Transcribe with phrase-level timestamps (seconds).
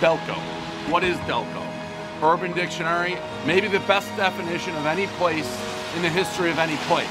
[0.00, 0.34] Delco.
[0.90, 1.62] What is Delco?
[2.22, 5.46] Urban Dictionary, maybe the best definition of any place
[5.94, 7.06] in the history of any place.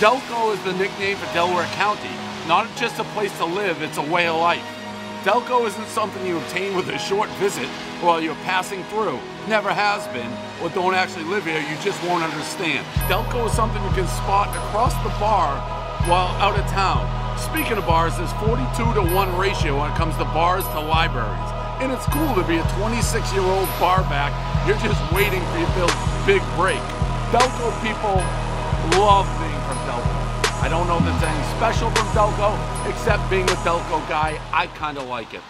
[0.00, 2.12] Delco is the nickname for Delaware County.
[2.46, 4.62] Not just a place to live, it's a way of life.
[5.22, 7.68] Delco isn't something you obtain with a short visit
[8.02, 9.18] while you're passing through.
[9.48, 12.84] Never has been, or don't actually live here, you just won't understand.
[13.08, 15.56] Delco is something you can spot across the bar
[16.06, 17.08] while out of town.
[17.38, 21.53] Speaking of bars, there's 42 to 1 ratio when it comes to bars to libraries.
[21.80, 24.32] And it's cool to be a 26 year old bar back.
[24.66, 25.90] You're just waiting for your
[26.26, 26.80] big break.
[27.34, 28.22] Delco people
[29.00, 30.24] love being from Delco.
[30.62, 32.54] I don't know if there's anything special from Delco,
[32.88, 35.42] except being a Delco guy, I kind of like it.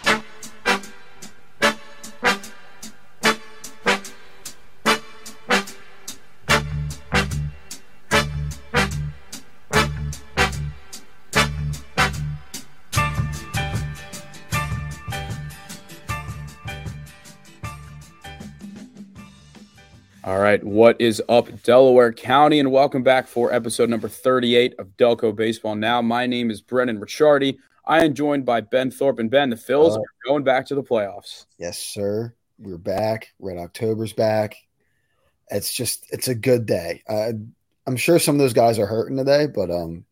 [20.55, 25.35] Right, what is up, Delaware County, and welcome back for episode number 38 of Delco
[25.35, 26.01] Baseball Now.
[26.01, 27.57] My name is Brendan Ricciardi.
[27.85, 29.49] I am joined by Ben Thorpe and Ben.
[29.49, 31.45] The Phils uh, are going back to the playoffs.
[31.57, 32.33] Yes, sir.
[32.57, 33.33] We're back.
[33.37, 34.55] Red October's back.
[35.51, 37.03] It's just it's a good day.
[37.09, 37.33] Uh,
[37.85, 40.05] I'm sure some of those guys are hurting today, but um,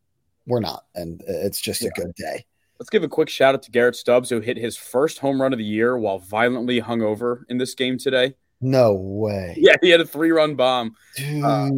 [0.46, 1.92] we're not, and it's just yeah.
[1.96, 2.46] a good day.
[2.80, 5.54] Let's give a quick shout out to Garrett Stubbs, who hit his first home run
[5.54, 8.36] of the year while violently hungover in this game today.
[8.64, 9.56] No way.
[9.58, 10.96] Yeah, he had a three run bomb.
[11.18, 11.44] Dude.
[11.44, 11.70] Uh,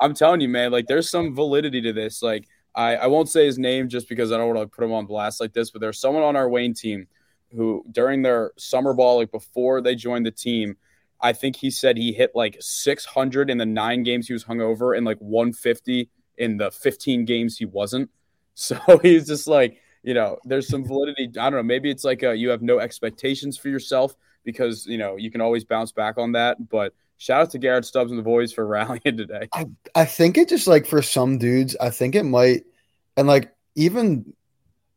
[0.00, 2.22] I'm telling you, man, like there's some validity to this.
[2.22, 4.92] Like, I, I won't say his name just because I don't want to put him
[4.92, 7.08] on blast like this, but there's someone on our Wayne team
[7.54, 10.76] who during their summer ball, like before they joined the team,
[11.20, 14.96] I think he said he hit like 600 in the nine games he was hungover
[14.96, 16.08] and like 150
[16.38, 18.10] in the 15 games he wasn't.
[18.56, 21.24] So he's just like, you know, there's some validity.
[21.24, 21.64] I don't know.
[21.64, 25.40] Maybe it's like a, you have no expectations for yourself because you know you can
[25.40, 26.68] always bounce back on that.
[26.68, 29.48] But shout out to Garrett Stubbs and the boys for rallying today.
[29.52, 32.64] I, I think it just like for some dudes, I think it might,
[33.16, 34.32] and like even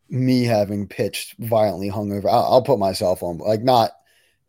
[0.10, 3.92] me having pitched violently hungover, I'll, I'll put myself on like not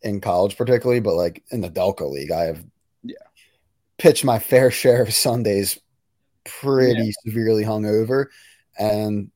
[0.03, 2.65] in college particularly, but like in the Delco League, I have
[3.03, 3.17] yeah
[3.99, 5.79] pitched my fair share of Sundays
[6.45, 7.13] pretty yeah.
[7.25, 8.27] severely hungover,
[8.79, 9.31] and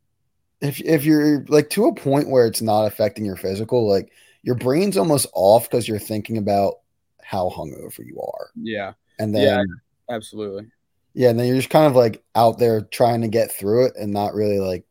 [0.61, 4.13] if if you're like to a point where it's not affecting your physical, like
[4.43, 6.77] your brain's almost off because you're thinking about
[7.23, 8.51] how hungover you are.
[8.55, 8.93] Yeah.
[9.19, 10.67] And then yeah, absolutely.
[11.15, 13.95] Yeah, and then you're just kind of like out there trying to get through it
[13.97, 14.85] and not really like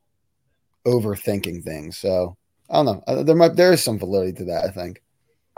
[0.86, 1.98] overthinking things.
[1.98, 2.38] So
[2.70, 3.24] I don't know.
[3.24, 4.66] There might there is some validity to that.
[4.66, 5.02] I think.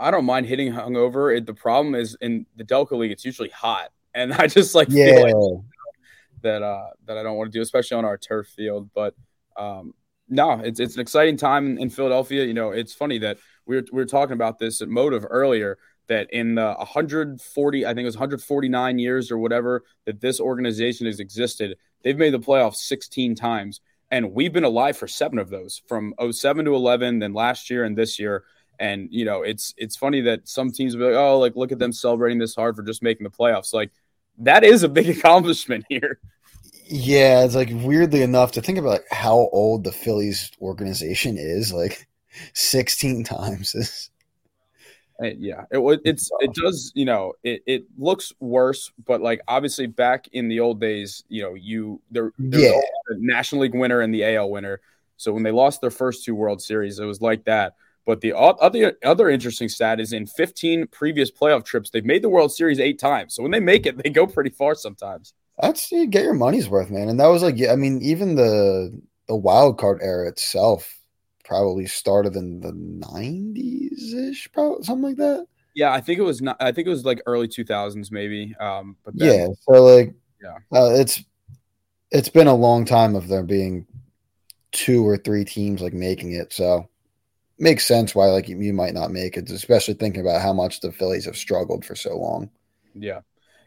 [0.00, 1.36] I don't mind hitting hungover.
[1.36, 4.88] It, the problem is in the Delco League, it's usually hot, and I just like
[4.90, 5.22] yeah.
[5.22, 5.34] Like
[6.42, 8.90] that uh, that I don't want to do, especially on our turf field.
[8.94, 9.14] But
[9.56, 9.94] um,
[10.28, 12.44] no, it's it's an exciting time in Philadelphia.
[12.44, 15.78] You know, it's funny that we were, we were talking about this at Motive earlier
[16.06, 21.06] that in the 140, I think it was 149 years or whatever that this organization
[21.06, 23.80] has existed, they've made the playoffs 16 times.
[24.10, 27.84] And we've been alive for seven of those from 07 to 11, then last year
[27.84, 28.44] and this year.
[28.78, 31.72] And, you know, it's it's funny that some teams will be like, oh, like, look
[31.72, 33.72] at them celebrating this hard for just making the playoffs.
[33.72, 33.92] Like,
[34.38, 36.18] that is a big accomplishment here.
[36.86, 41.72] Yeah, it's like weirdly enough to think about how old the Phillies organization is.
[41.72, 42.06] Like,
[42.52, 43.74] 16 times.
[43.74, 44.10] Is
[45.20, 50.26] yeah it it's it does you know it, it looks worse but like obviously back
[50.32, 52.80] in the old days you know you there yeah.
[53.08, 54.80] the national league winner and the al winner.
[55.16, 57.74] So when they lost their first two world series it was like that.
[58.06, 62.28] But the other other interesting stat is in 15 previous playoff trips they've made the
[62.28, 63.34] world series eight times.
[63.34, 65.32] So when they make it they go pretty far sometimes.
[65.60, 67.08] That's you get your money's worth man.
[67.08, 70.98] And that was like i mean even the the wild card era itself
[71.44, 75.46] probably started in the 90s ish, probably something like that.
[75.74, 76.56] Yeah, I think it was not.
[76.60, 78.54] I think it was like early 2000s, maybe.
[78.60, 81.22] Um, but then, yeah, so like, yeah, uh, it's
[82.10, 83.86] it's been a long time of there being
[84.70, 86.52] two or three teams like making it.
[86.52, 86.88] So
[87.58, 90.92] makes sense why like you might not make it, especially thinking about how much the
[90.92, 92.50] Phillies have struggled for so long.
[92.94, 93.20] Yeah.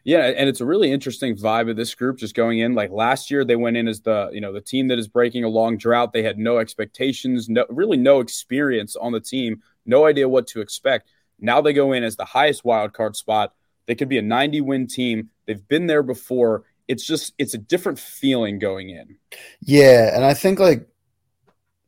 [0.07, 2.75] Yeah, and it's a really interesting vibe of this group just going in.
[2.75, 5.43] Like last year, they went in as the you know the team that is breaking
[5.43, 6.13] a long drought.
[6.13, 10.61] They had no expectations, no really no experience on the team, no idea what to
[10.61, 11.09] expect.
[11.41, 13.53] Now they go in as the highest wild card spot.
[13.85, 15.29] They could be a 90 win team.
[15.45, 16.63] They've been there before.
[16.87, 19.17] It's just it's a different feeling going in.
[19.59, 20.87] Yeah, and I think like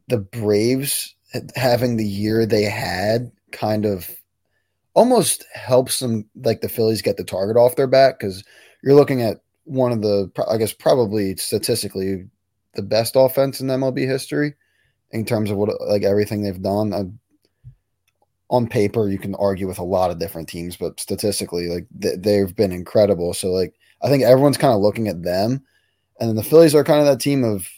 [0.10, 1.15] the Braves
[1.56, 4.10] having the year they had kind of
[5.00, 8.44] almost helps them like the Phillies get the target off their back because
[8.84, 12.28] you're looking at one of the I guess probably statistically
[12.75, 14.56] the best offense in MLB history
[15.12, 16.94] in terms of what like everything they've done.
[16.94, 17.06] I,
[18.50, 22.19] on paper you can argue with a lot of different teams, but statistically, like th-
[22.19, 23.34] they've been incredible.
[23.34, 25.63] So like I think everyone's kind of looking at them,
[26.19, 27.69] and then the Phillies are kind of that team of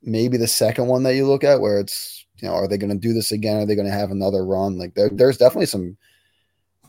[0.00, 2.92] maybe the second one that you look at where it's you know are they going
[2.92, 3.56] to do this again?
[3.56, 4.78] Are they going to have another run?
[4.78, 5.96] Like there, there's definitely some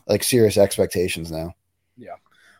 [0.06, 1.54] like serious expectations now.
[1.96, 2.12] Yeah.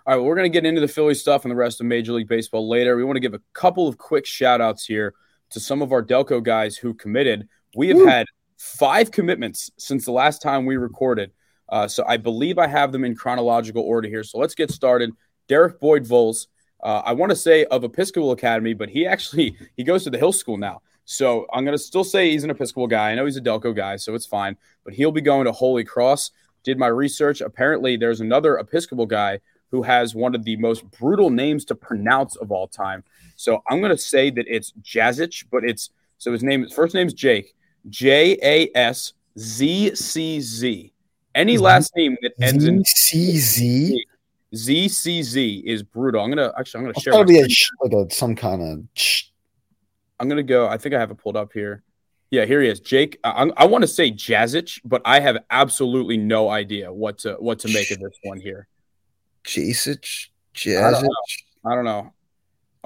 [0.07, 1.87] All right, well, we're going to get into the Philly stuff and the rest of
[1.87, 2.97] Major League Baseball later.
[2.97, 5.15] We want to give a couple of quick shout outs here
[5.51, 7.49] to some of our Delco guys who committed.
[7.75, 8.07] We have Woo.
[8.07, 8.27] had
[8.59, 11.33] five commitments since the last time we recorded.
[11.69, 14.25] Uh, so I believe I have them in chronological order here.
[14.25, 15.11] So let's get started.
[15.49, 16.49] Derek Boyd Vols.
[16.83, 20.19] Uh, I want to say of Episcopal Academy, but he actually he goes to the
[20.19, 20.83] Hill School now.
[21.07, 23.11] So I'm going to still say he's an Episcopal guy.
[23.11, 24.57] I know he's a Delco guy, so it's fine.
[24.85, 26.31] But he'll be going to Holy Cross.
[26.65, 27.41] Did my research.
[27.41, 29.41] Apparently, there's another Episcopal guy
[29.71, 33.05] who has one of the most brutal names to pronounce of all time.
[33.37, 36.95] So I'm going to say that it's Jazich, but it's so his name, his first
[36.95, 37.55] name's Jake,
[37.91, 40.93] J A S Z C Z.
[41.35, 44.07] Any last name that ends in C Z
[44.55, 46.23] Z C Z is brutal.
[46.23, 47.13] I'm gonna actually I'm gonna share.
[47.13, 48.85] A, like a, some kind of.
[50.21, 50.69] I'm gonna go.
[50.69, 51.83] I think I have it pulled up here.
[52.31, 53.19] Yeah, here he is, Jake.
[53.23, 57.61] I, I want to say Jazic, but I have absolutely no idea what to what
[57.61, 58.67] to make of this one here.
[59.45, 61.09] Jazic, Jazic.
[61.65, 62.13] I don't know.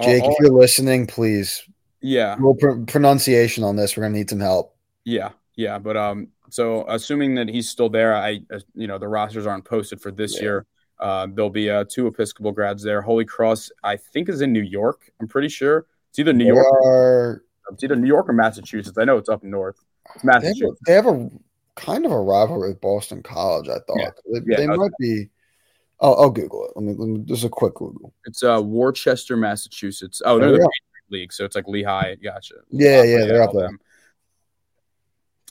[0.02, 1.62] Jake, if you're listening, please.
[2.00, 2.36] Yeah.
[2.38, 4.76] Well, pr- pronunciation on this, we're gonna need some help.
[5.04, 9.08] Yeah, yeah, but um, so assuming that he's still there, I, uh, you know, the
[9.08, 10.42] rosters aren't posted for this yeah.
[10.42, 10.66] year.
[11.00, 13.00] Uh, there'll be uh, two Episcopal grads there.
[13.02, 15.10] Holy Cross, I think, is in New York.
[15.20, 16.66] I'm pretty sure it's either New they York.
[16.84, 17.44] Are...
[17.72, 18.98] It's either New York or Massachusetts.
[18.98, 19.76] I know it's up north.
[20.14, 20.80] It's Massachusetts.
[20.86, 21.30] They have, a, they have a
[21.76, 23.68] kind of a rivalry with Boston College.
[23.68, 24.10] I thought yeah.
[24.32, 25.28] they, yeah, they might be.
[26.00, 26.72] I'll, I'll, Google it.
[26.76, 27.24] Let me, let me.
[27.24, 28.14] Just a quick Google.
[28.24, 30.22] It's uh Worcester, Massachusetts.
[30.24, 30.70] Oh, they're oh, the
[31.10, 32.14] league, so it's like Lehigh.
[32.16, 32.54] Gotcha.
[32.70, 33.70] Yeah, yeah, they're up there.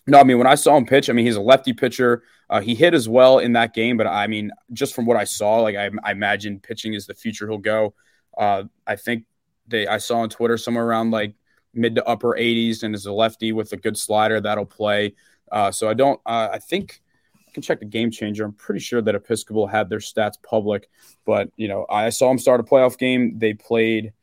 [0.10, 2.24] No, I mean when I saw him pitch, I mean he's a lefty pitcher.
[2.50, 5.26] Uh, he hit as well in that game, but I mean just from what I
[5.26, 7.94] saw, like I, I imagine pitching is the future he'll go.
[8.38, 9.26] Uh, I think
[9.68, 11.34] they I saw on Twitter somewhere around like
[11.74, 15.16] mid to upper 80s, and is a lefty with a good slider that'll play.
[15.52, 16.20] Uh, so I don't.
[16.26, 17.02] Uh, I think
[17.48, 18.46] I can check the game changer.
[18.46, 20.90] I'm pretty sure that Episcopal had their stats public,
[21.26, 23.40] but you know I saw him start a playoff game.
[23.40, 24.14] They played.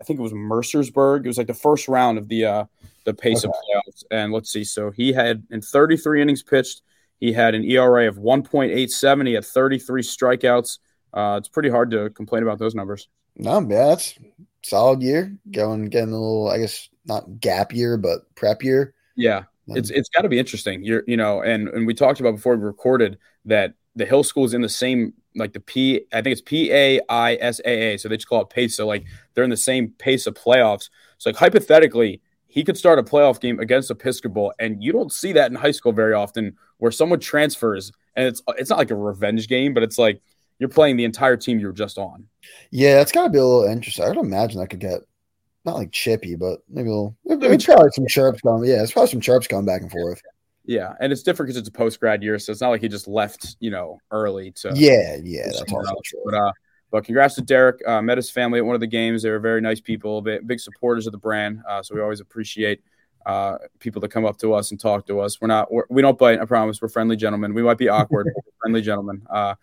[0.00, 1.24] I think it was Mercersburg.
[1.24, 2.64] It was like the first round of the uh,
[3.08, 3.48] the pace okay.
[3.48, 4.04] of playoffs.
[4.10, 4.64] And let's see.
[4.64, 6.82] So he had in 33 innings pitched,
[7.18, 9.26] he had an ERA of 1.87.
[9.26, 10.78] He had 33 strikeouts.
[11.12, 13.08] Uh, it's pretty hard to complain about those numbers.
[13.36, 14.18] No, yeah, that's
[14.68, 15.36] solid year.
[15.50, 18.94] Going getting a little, I guess, not gap year, but prep year.
[19.16, 20.82] Yeah, um, it's it's got to be interesting.
[20.82, 24.44] You're, you know, and and we talked about before we recorded that the Hill School
[24.44, 26.02] is in the same like the P.
[26.12, 27.98] I think it's P A I S A A.
[27.98, 28.76] So they just call it pace.
[28.76, 29.04] So like
[29.34, 30.90] they're in the same pace of playoffs.
[31.18, 35.32] So like hypothetically, he could start a playoff game against Episcopal, and you don't see
[35.32, 38.96] that in high school very often, where someone transfers and it's it's not like a
[38.96, 40.20] revenge game, but it's like
[40.58, 42.26] you're playing the entire team you were just on.
[42.70, 44.04] Yeah, that's got to be a little interesting.
[44.04, 45.00] I would imagine that could get
[45.64, 47.16] not like chippy, but maybe a little.
[47.24, 48.68] Maybe probably some chirps going.
[48.68, 50.20] Yeah, it's probably some chirps going back and forth.
[50.64, 52.88] Yeah, and it's different because it's a post grad year, so it's not like he
[52.88, 54.72] just left, you know, early to.
[54.74, 56.20] Yeah, yeah, that's also true.
[56.26, 56.52] But uh,
[56.90, 57.86] but congrats to Derek.
[57.86, 59.22] Uh, met his family at one of the games.
[59.22, 61.62] They were very nice people, big supporters of the brand.
[61.68, 62.82] Uh, so we always appreciate
[63.26, 65.40] uh, people that come up to us and talk to us.
[65.40, 66.40] We're not, we're, we do not bite.
[66.40, 66.80] I promise.
[66.80, 67.54] We're friendly gentlemen.
[67.54, 68.28] We might be awkward,
[68.60, 69.22] friendly gentlemen.
[69.28, 69.54] Uh,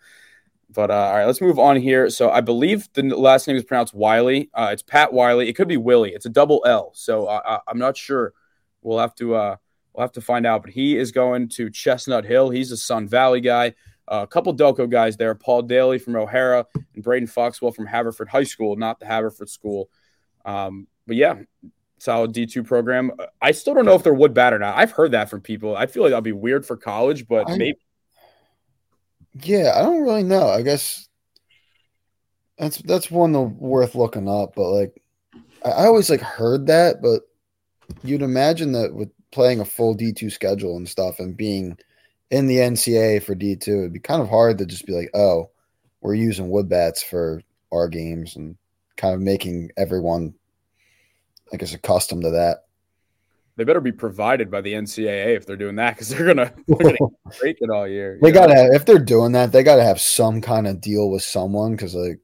[0.70, 2.10] but uh, all right, let's move on here.
[2.10, 4.50] So I believe the last name is pronounced Wiley.
[4.54, 5.48] Uh, it's Pat Wiley.
[5.48, 6.12] It could be Willie.
[6.12, 6.92] It's a double L.
[6.94, 8.32] So I, am not sure.
[8.82, 9.58] We'll have to we'll
[9.98, 10.62] have to find out.
[10.62, 12.50] But he is going to Chestnut Hill.
[12.50, 13.74] He's a Sun Valley guy.
[14.08, 18.28] Uh, a couple Delco guys there, Paul Daly from O'Hara and Braden Foxwell from Haverford
[18.28, 19.90] High School, not the Haverford School.
[20.44, 21.38] Um, but yeah,
[21.98, 23.10] solid D2 program.
[23.42, 24.76] I still don't know if they're wood bat or not.
[24.76, 25.76] I've heard that from people.
[25.76, 27.78] I feel like that'll be weird for college, but I, maybe.
[29.42, 30.48] Yeah, I don't really know.
[30.48, 31.08] I guess
[32.58, 34.54] that's that's one worth looking up.
[34.54, 35.02] But like,
[35.64, 37.22] I, I always like heard that, but
[38.02, 41.76] you'd imagine that with playing a full D2 schedule and stuff and being–
[42.30, 45.50] in the NCAA for D2, it'd be kind of hard to just be like, oh,
[46.00, 48.56] we're using wood bats for our games and
[48.96, 50.34] kind of making everyone,
[51.52, 52.65] I guess, accustomed to that.
[53.56, 56.92] They better be provided by the NCAA if they're doing that because they're gonna, they're
[56.92, 58.18] gonna break it all year.
[58.20, 61.72] They gotta if they're doing that, they gotta have some kind of deal with someone
[61.72, 62.20] because like,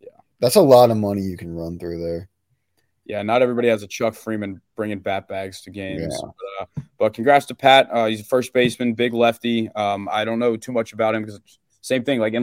[0.00, 0.08] yeah,
[0.40, 2.28] that's a lot of money you can run through there
[3.06, 6.00] yeah, not everybody has a Chuck Freeman bringing bat bags to games.
[6.00, 6.18] Yeah.
[6.22, 7.88] But, uh, but, congrats to Pat.
[7.92, 9.68] Uh, he's a first baseman, big lefty.
[9.70, 11.40] Um, I don't know too much about him because
[11.82, 12.18] same thing.
[12.18, 12.34] Like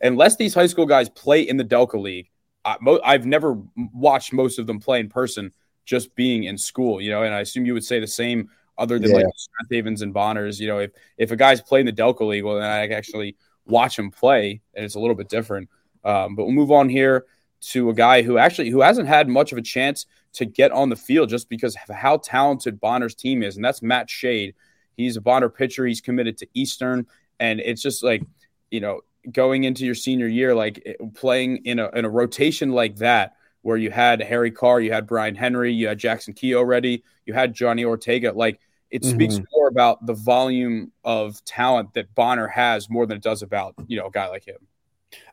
[0.00, 2.28] unless these high school guys play in the Delco League,
[2.64, 3.62] I, have never
[3.94, 5.52] watched most of them play in person.
[5.84, 8.98] Just being in school, you know, and I assume you would say the same other
[8.98, 9.16] than Yeah.
[9.18, 9.26] like
[9.70, 10.60] Havens and Bonners.
[10.60, 13.98] You know, if if a guy's playing the Delco League, well, then I actually watch
[13.98, 15.68] him play, and it's a little bit different.
[16.04, 17.26] Um, but we'll move on here
[17.62, 20.88] to a guy who actually who hasn't had much of a chance to get on
[20.88, 24.54] the field just because of how talented Bonner's team is, and that's Matt Shade.
[24.96, 25.86] He's a Bonner pitcher.
[25.86, 27.06] He's committed to Eastern,
[27.38, 28.22] and it's just like
[28.70, 32.96] you know going into your senior year, like playing in a in a rotation like
[32.96, 37.04] that, where you had Harry Carr, you had Brian Henry, you had Jackson Key already,
[37.26, 38.32] you had Johnny Ortega.
[38.32, 39.14] Like it mm-hmm.
[39.14, 43.74] speaks more about the volume of talent that Bonner has more than it does about
[43.86, 44.66] you know a guy like him.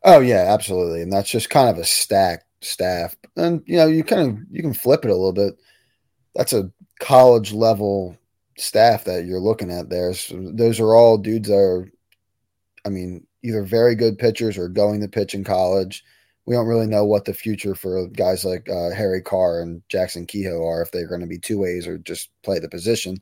[0.03, 3.15] Oh yeah, absolutely, and that's just kind of a stacked staff.
[3.35, 5.55] And you know, you kind of you can flip it a little bit.
[6.35, 8.17] That's a college level
[8.57, 10.13] staff that you're looking at there.
[10.13, 11.91] So those are all dudes that are,
[12.85, 16.03] I mean, either very good pitchers or going to pitch in college.
[16.47, 20.25] We don't really know what the future for guys like uh, Harry Carr and Jackson
[20.25, 23.21] Kehoe are if they're going to be two ways or just play the position.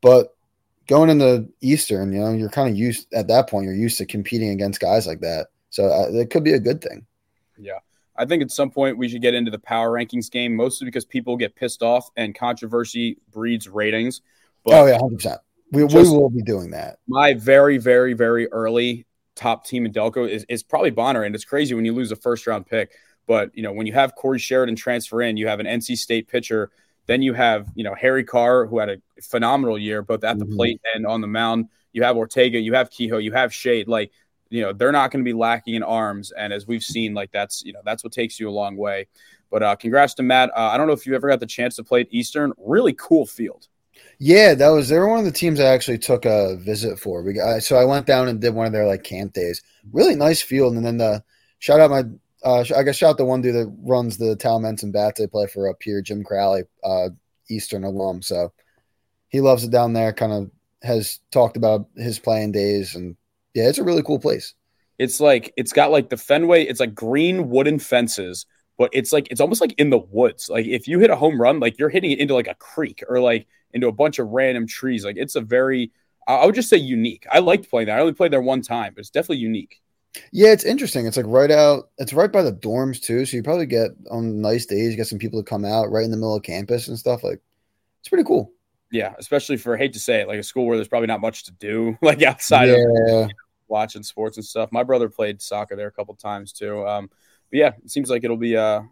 [0.00, 0.34] But
[0.88, 3.66] going into Eastern, you know, you're kind of used at that point.
[3.66, 5.48] You're used to competing against guys like that.
[5.70, 7.06] So uh, it could be a good thing.
[7.58, 7.78] Yeah.
[8.16, 11.04] I think at some point we should get into the power rankings game, mostly because
[11.04, 14.22] people get pissed off and controversy breeds ratings.
[14.64, 15.40] But oh yeah, hundred percent.
[15.72, 16.98] We we will be doing that.
[17.06, 19.04] my very, very, very early
[19.36, 21.22] top team in Delco is, is probably Bonner.
[21.22, 22.92] And it's crazy when you lose a first round pick.
[23.26, 26.28] But, you know, when you have Corey Sheridan transfer in, you have an NC State
[26.28, 26.70] pitcher.
[27.06, 30.44] Then you have, you know, Harry Carr, who had a phenomenal year, both at the
[30.44, 30.56] Mhm.
[30.56, 31.66] plate and on the mound.
[31.92, 33.88] You have Ortega, you have Kehoe, you have Shade.
[33.88, 34.10] Like,
[34.48, 36.32] you know, they're not going to be lacking in arms.
[36.32, 39.06] And as we've seen, like, that's, you know, that's what takes you a long way.
[39.50, 40.50] But uh, congrats to Matt.
[40.50, 42.52] Uh, I don't know if you ever got the chance to play at Eastern.
[42.58, 43.68] Really cool field.
[44.18, 47.22] Yeah, that was they were one of the teams I actually took a visit for.
[47.22, 49.62] We got, so I went down and did one of their like camp days.
[49.92, 51.22] Really nice field, and then the
[51.58, 52.04] shout out my
[52.42, 55.20] uh, I guess shout out the one dude that runs the Talmenton Bats.
[55.20, 57.10] They play for up here, Jim Crowley, uh,
[57.50, 58.22] Eastern alum.
[58.22, 58.52] So
[59.28, 60.12] he loves it down there.
[60.12, 60.50] Kind of
[60.82, 63.16] has talked about his playing days, and
[63.54, 64.54] yeah, it's a really cool place.
[64.98, 66.64] It's like it's got like the Fenway.
[66.64, 68.46] It's like green wooden fences,
[68.78, 70.48] but it's like it's almost like in the woods.
[70.48, 73.02] Like if you hit a home run, like you're hitting it into like a creek
[73.08, 75.04] or like into a bunch of random trees.
[75.04, 75.92] Like it's a very,
[76.26, 77.26] I would just say unique.
[77.30, 77.96] I liked playing there.
[77.96, 79.80] I only played there one time, but it's definitely unique.
[80.32, 81.06] Yeah, it's interesting.
[81.06, 81.90] It's like right out.
[81.98, 84.90] It's right by the dorms too, so you probably get on nice days.
[84.90, 87.22] You get some people to come out right in the middle of campus and stuff.
[87.22, 87.40] Like
[88.00, 88.52] it's pretty cool.
[88.90, 91.20] Yeah, especially for I hate to say it, like a school where there's probably not
[91.20, 92.78] much to do, like outside of
[93.08, 93.26] yeah,
[93.68, 94.70] watching sports and stuff.
[94.72, 96.86] My brother played soccer there a couple times too.
[96.86, 97.10] Um,
[97.50, 98.86] but yeah, it seems like it'll be a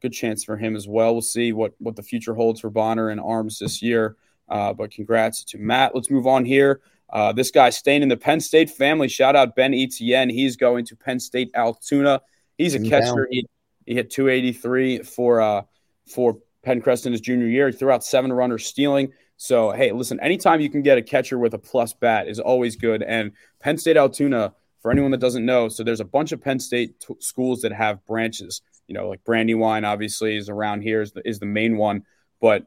[0.00, 1.12] good chance for him as well.
[1.12, 4.16] We'll see what what the future holds for Bonner and Arms this year.
[4.48, 5.94] Uh, but congrats to Matt.
[5.94, 6.80] Let's move on here.
[7.10, 9.08] Uh, this guy staying in the Penn State family.
[9.08, 10.28] Shout out Ben Etienne.
[10.28, 12.20] He's going to Penn State Altoona.
[12.56, 13.28] He's a catcher.
[13.30, 13.46] He,
[13.86, 15.62] he hit 283 for uh,
[16.06, 17.68] for Penncrest in his junior year.
[17.68, 19.12] He threw out seven runners stealing.
[19.36, 22.76] So hey, listen, anytime you can get a catcher with a plus bat is always
[22.76, 23.02] good.
[23.02, 24.54] And Penn State Altoona,
[24.88, 27.72] for anyone that doesn't know, so there's a bunch of Penn State t- schools that
[27.72, 28.62] have branches.
[28.86, 32.04] You know, like Brandywine obviously is around here is the, is the main one,
[32.40, 32.64] but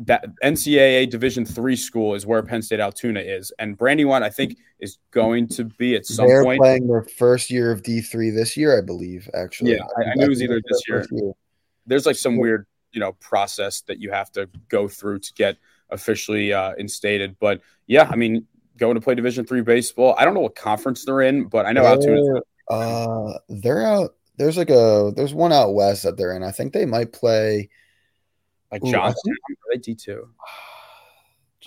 [0.00, 4.56] that NCAA Division three school is where Penn State Altoona is, and Brandywine I think
[4.80, 6.58] is going to be at some they're point.
[6.58, 9.30] playing their first year of D three this year, I believe.
[9.32, 11.06] Actually, Yeah, I- I knew it was either this year.
[11.12, 11.32] year.
[11.86, 15.56] There's like some weird you know process that you have to go through to get
[15.90, 18.46] officially uh, instated, but yeah, I mean
[18.80, 20.16] going to play Division three baseball.
[20.18, 22.20] I don't know what conference they're in, but I know Altoona.
[22.68, 24.16] They're, uh, they're out.
[24.38, 26.42] There's like a there's one out west that they're in.
[26.42, 27.68] I think they might play.
[28.72, 30.28] Like Ooh, I Johnstown, are they D two?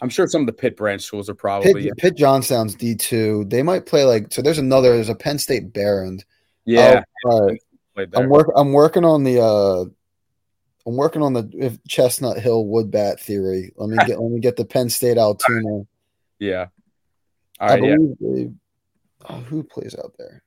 [0.01, 3.45] I'm sure some of the Pitt branch schools are Pitt, probably Pitt Johnstown's D two.
[3.45, 4.41] They might play like so.
[4.41, 4.95] There's another.
[4.95, 6.25] There's a Penn State Behrend.
[6.65, 7.03] yeah.
[7.25, 7.55] Oh.
[7.95, 8.47] I'm work.
[8.55, 9.39] I'm working on the.
[9.39, 9.85] uh
[10.85, 13.71] I'm working on the if Chestnut Hill wood bat theory.
[13.77, 14.19] Let me get.
[14.19, 15.83] let me get the Penn State Altoona.
[16.39, 16.67] yeah.
[17.63, 17.83] I right.
[17.83, 17.95] Yeah.
[17.95, 18.51] believe they.
[19.29, 20.43] Oh, who plays out there?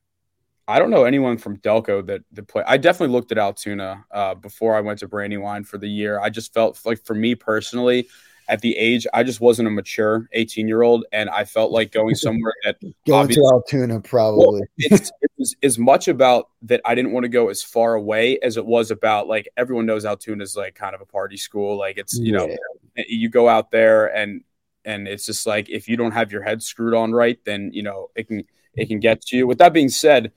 [0.68, 2.62] I don't know anyone from Delco that that play.
[2.66, 6.20] I definitely looked at Altoona uh, before I went to Brandywine for the year.
[6.20, 8.08] I just felt like for me personally,
[8.48, 11.90] at the age, I just wasn't a mature 18 year old, and I felt like
[11.90, 14.62] going somewhere that Going to Altoona, probably.
[14.76, 18.38] it's, it was as much about that I didn't want to go as far away
[18.40, 21.78] as it was about like everyone knows Altoona is like kind of a party school.
[21.78, 22.54] Like it's you know
[22.96, 24.42] you go out there and
[24.86, 27.82] and it's just like if you don't have your head screwed on right, then you
[27.82, 29.46] know it can it can get to you.
[29.46, 30.32] With that being said,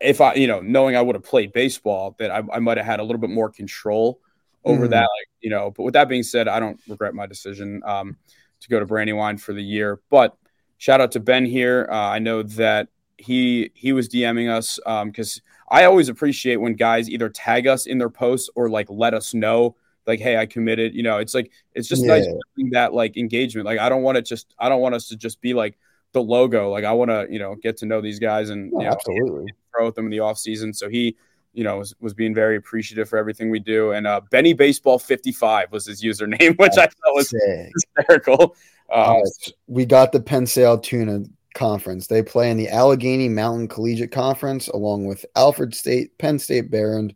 [0.00, 2.86] if I you know knowing I would have played baseball, that I, I might have
[2.86, 4.20] had a little bit more control
[4.64, 4.90] over Mhm.
[4.90, 5.02] that.
[5.02, 8.16] Like you know, but with that being said, I don't regret my decision um,
[8.60, 10.00] to go to Brandywine for the year.
[10.10, 10.36] But
[10.78, 11.88] shout out to Ben here.
[11.90, 17.08] Uh, I know that he he was DMing us because I always appreciate when guys
[17.08, 20.94] either tag us in their posts or like let us know like, hey, I committed.
[20.94, 22.18] You know, it's like it's just yeah.
[22.18, 22.26] nice
[22.72, 23.66] that like engagement.
[23.66, 25.78] Like I don't want to just I don't want us to just be like
[26.12, 26.70] the logo.
[26.70, 28.92] Like I want to you know get to know these guys and oh, you know,
[28.92, 30.72] absolutely grow with them in the off season.
[30.72, 31.16] So he
[31.54, 33.92] you know, was, was being very appreciative for everything we do.
[33.92, 37.72] And uh, Benny Baseball 55 was his username, which That's I thought was sick.
[37.96, 38.56] hysterical.
[38.92, 39.22] Um,
[39.66, 42.08] we got the Penn State Altoona Conference.
[42.08, 47.14] They play in the Allegheny Mountain Collegiate Conference along with Alfred State, Penn State Behrend,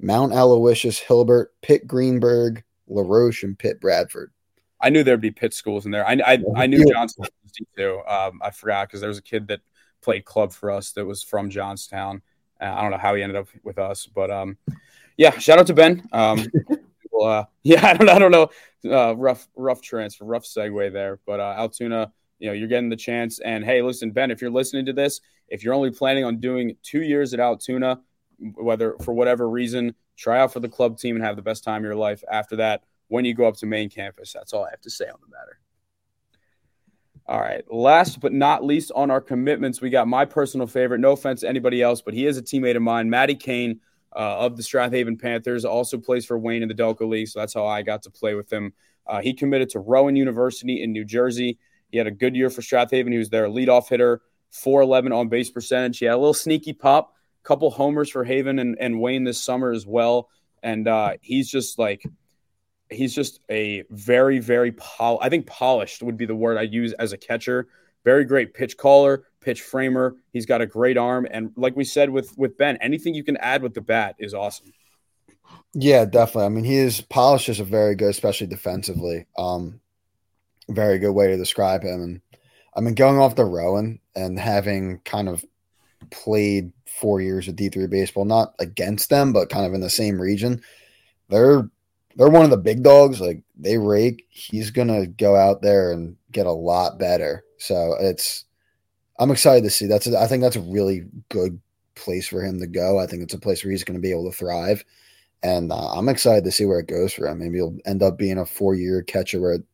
[0.00, 4.32] Mount Aloysius, Hilbert, Pitt Greensburg, La Roche, and Pitt Bradford.
[4.80, 6.06] I knew there'd be Pitt schools in there.
[6.06, 7.26] I, I, I knew Johnstown
[7.76, 8.00] too.
[8.06, 9.60] Um, I forgot because there was a kid that
[10.00, 12.22] played club for us that was from Johnstown.
[12.60, 14.56] Uh, I don't know how he ended up with us, but um,
[15.16, 16.08] yeah, shout out to Ben.
[16.12, 16.46] Um,
[17.12, 18.50] well, uh, yeah, I don't, I don't know,
[18.90, 22.96] uh, rough, rough transfer, rough segue there, but uh, Altoona, you know, you're getting the
[22.96, 23.38] chance.
[23.40, 26.76] And hey, listen, Ben, if you're listening to this, if you're only planning on doing
[26.82, 28.00] two years at Altoona,
[28.54, 31.78] whether for whatever reason, try out for the club team and have the best time
[31.78, 32.22] of your life.
[32.30, 35.06] After that, when you go up to main campus, that's all I have to say
[35.06, 35.58] on the matter.
[37.26, 37.62] All right.
[37.72, 40.98] Last but not least on our commitments, we got my personal favorite.
[40.98, 43.80] No offense to anybody else, but he is a teammate of mine, Matty Kane
[44.16, 45.64] uh, of the Strath Haven Panthers.
[45.64, 48.34] Also plays for Wayne in the Delco League, so that's how I got to play
[48.34, 48.72] with him.
[49.06, 51.58] Uh, he committed to Rowan University in New Jersey.
[51.90, 53.12] He had a good year for Strath Haven.
[53.12, 55.98] He was their leadoff hitter, 411 on base percentage.
[55.98, 59.72] He had a little sneaky pop, couple homers for Haven and, and Wayne this summer
[59.72, 60.28] as well.
[60.62, 62.02] And uh, he's just like–
[62.90, 65.18] he's just a very, very pol.
[65.22, 67.68] I think polished would be the word I use as a catcher.
[68.04, 70.16] Very great pitch caller, pitch framer.
[70.32, 73.36] He's got a great arm, and like we said with with Ben, anything you can
[73.36, 74.72] add with the bat is awesome.
[75.74, 76.46] Yeah, definitely.
[76.46, 79.26] I mean, he is polished is a very good, especially defensively.
[79.36, 79.80] Um,
[80.68, 82.02] very good way to describe him.
[82.02, 82.20] And
[82.74, 85.44] I mean, going off the Rowan and having kind of
[86.10, 89.90] played four years of D three baseball, not against them, but kind of in the
[89.90, 90.62] same region.
[91.28, 91.70] They're
[92.16, 93.20] they're one of the big dogs.
[93.20, 94.26] Like they rake.
[94.30, 97.44] He's gonna go out there and get a lot better.
[97.58, 98.44] So it's
[99.18, 99.86] I'm excited to see.
[99.86, 101.60] That's a, I think that's a really good
[101.94, 102.98] place for him to go.
[102.98, 104.82] I think it's a place where he's going to be able to thrive,
[105.42, 107.38] and uh, I'm excited to see where it goes for him.
[107.38, 109.64] Maybe he'll end up being a four year catcher where it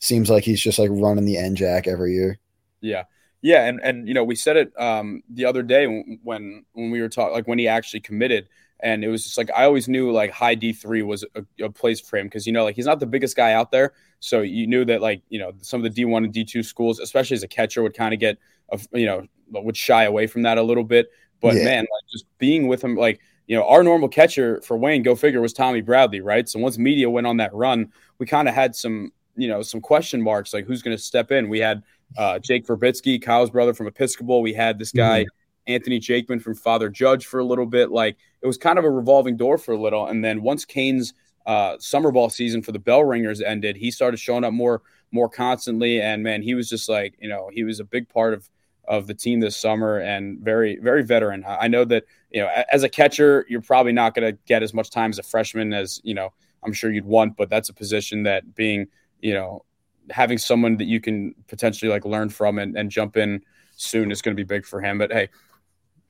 [0.00, 2.38] seems like he's just like running the end jack every year.
[2.82, 3.04] Yeah.
[3.44, 5.86] Yeah, and and you know we said it um, the other day
[6.22, 8.48] when when we were talking, like when he actually committed
[8.80, 11.68] and it was just like I always knew like high D three was a, a,
[11.68, 14.40] place for him because you know like he's not the biggest guy out there, so
[14.40, 17.00] you knew that like you know some of the D one and D two schools,
[17.00, 18.38] especially as a catcher, would kind of get
[18.72, 21.10] a, you know would shy away from that a little bit.
[21.42, 21.64] But yeah.
[21.64, 25.14] man, like just being with him, like you know, our normal catcher for Wayne, go
[25.14, 26.48] figure, was Tommy Bradley, right?
[26.48, 29.80] So once media went on that run, we kind of had some you know some
[29.80, 31.48] question marks like who's going to step in.
[31.48, 31.82] We had
[32.16, 34.42] uh, Jake Verbitsky, Kyle's brother from Episcopal.
[34.42, 35.22] We had this guy.
[35.22, 37.90] Mm-hmm Anthony Jakeman from Father Judge for a little bit.
[37.90, 40.06] Like it was kind of a revolving door for a little.
[40.06, 41.14] And then once Kane's
[41.46, 45.28] uh, summer ball season for the Bell Ringers ended, he started showing up more more
[45.28, 46.00] constantly.
[46.00, 48.48] And man, he was just like you know he was a big part of
[48.86, 51.44] of the team this summer and very very veteran.
[51.46, 54.74] I know that you know as a catcher, you're probably not going to get as
[54.74, 57.74] much time as a freshman as you know I'm sure you'd want, but that's a
[57.74, 58.86] position that being
[59.20, 59.64] you know
[60.10, 63.42] having someone that you can potentially like learn from and, and jump in
[63.76, 64.98] soon is going to be big for him.
[64.98, 65.28] But hey,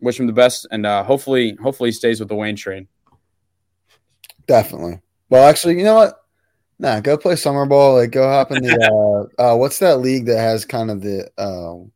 [0.01, 2.89] wish him the best, and uh, hopefully, hopefully, he stays with the Wayne train.
[4.47, 5.01] Definitely.
[5.31, 6.21] Well, actually, you know what?
[6.79, 7.95] Nah, go play summer ball.
[7.95, 11.31] Like, go hop in the uh, uh, what's that league that has kind of the
[11.39, 11.93] um,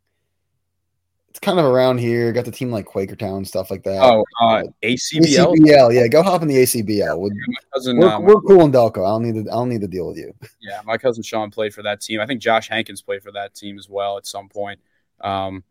[1.30, 2.32] it's kind of around here.
[2.32, 4.02] Got the team like Quakertown stuff like that.
[4.02, 5.54] Oh, uh, ACBL.
[5.56, 6.08] ACBL, yeah.
[6.08, 7.18] Go hop in the ACBL.
[7.18, 7.30] We're,
[7.72, 9.04] cousin, we're, um, we're, cool in Delco.
[9.06, 9.50] I don't need to.
[9.50, 10.34] I don't need to deal with you.
[10.60, 12.20] Yeah, my cousin Sean played for that team.
[12.20, 14.78] I think Josh Hankins played for that team as well at some point.
[15.22, 15.64] Um,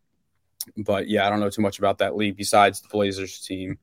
[0.78, 3.78] but yeah, I don't know too much about that league besides the Blazers team.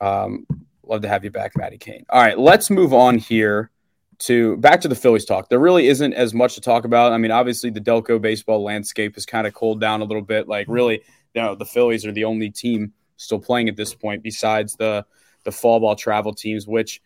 [0.00, 0.46] Um,
[0.84, 2.06] love to have you back, Matty Kane.
[2.08, 3.70] All right, let's move on here
[4.18, 5.48] to back to the Phillies talk.
[5.48, 7.12] There really isn't as much to talk about.
[7.12, 10.48] I mean, obviously the Delco baseball landscape has kind of cooled down a little bit.
[10.48, 11.02] Like really,
[11.34, 15.04] you know, the Phillies are the only team still playing at this point besides the
[15.44, 17.00] the fall ball travel teams, which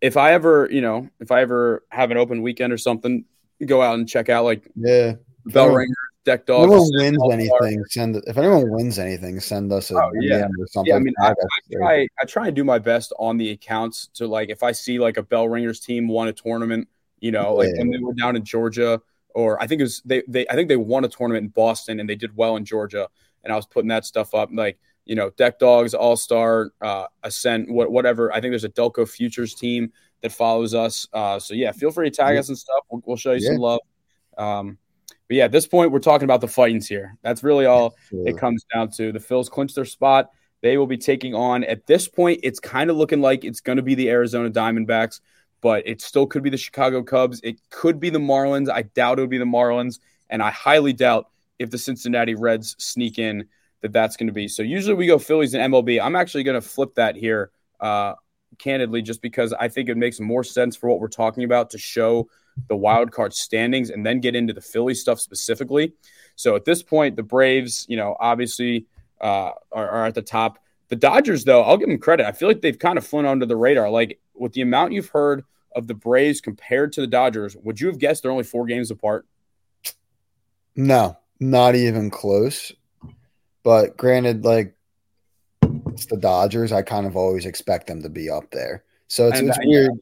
[0.00, 3.24] if I ever, you know, if I ever have an open weekend or something,
[3.64, 5.14] go out and check out like yeah,
[5.46, 6.90] bell ringers deck dogs.
[6.94, 10.46] If anyone wins anything, send if anyone wins anything, send us a oh, yeah.
[10.58, 10.90] or something.
[10.90, 14.08] Yeah, I mean, I, I, try, I try and do my best on the accounts
[14.14, 16.88] to like if I see like a Bell Ringers team won a tournament,
[17.20, 19.00] you know, like when they were down in Georgia,
[19.34, 22.00] or I think it was they they I think they won a tournament in Boston
[22.00, 23.08] and they did well in Georgia,
[23.44, 27.06] and I was putting that stuff up like you know deck dogs all star uh,
[27.22, 31.54] ascent what, whatever i think there's a delco futures team that follows us uh, so
[31.54, 33.48] yeah feel free to tag us and stuff we'll, we'll show you yeah.
[33.48, 33.80] some love
[34.38, 34.78] um,
[35.32, 37.16] but yeah, at this point, we're talking about the fightings here.
[37.22, 38.28] That's really all sure.
[38.28, 39.12] it comes down to.
[39.12, 40.28] The Phils clinch their spot.
[40.60, 43.76] They will be taking on, at this point, it's kind of looking like it's going
[43.76, 45.20] to be the Arizona Diamondbacks.
[45.62, 47.40] but it still could be the Chicago Cubs.
[47.42, 48.68] It could be the Marlins.
[48.68, 52.76] I doubt it would be the Marlins, and I highly doubt if the Cincinnati Reds
[52.78, 53.48] sneak in
[53.80, 54.48] that that's going to be.
[54.48, 55.98] So usually we go Phillies and MLB.
[55.98, 58.16] I'm actually going to flip that here, uh,
[58.58, 61.78] candidly, just because I think it makes more sense for what we're talking about to
[61.78, 62.28] show
[62.68, 65.92] the wild card standings and then get into the Philly stuff specifically.
[66.36, 68.86] So at this point, the Braves, you know, obviously
[69.20, 70.58] uh, are, are at the top.
[70.88, 72.26] The Dodgers, though, I'll give them credit.
[72.26, 73.90] I feel like they've kind of flown under the radar.
[73.90, 77.86] Like with the amount you've heard of the Braves compared to the Dodgers, would you
[77.86, 79.26] have guessed they're only four games apart?
[80.76, 82.72] No, not even close.
[83.62, 84.74] But granted, like
[85.92, 88.84] it's the Dodgers, I kind of always expect them to be up there.
[89.08, 89.92] So it's, it's weird.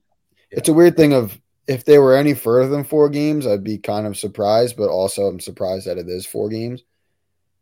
[0.51, 0.59] Yeah.
[0.59, 1.39] It's a weird thing of
[1.71, 5.27] if they were any further than four games, I'd be kind of surprised, but also
[5.27, 6.83] I'm surprised that it is four games.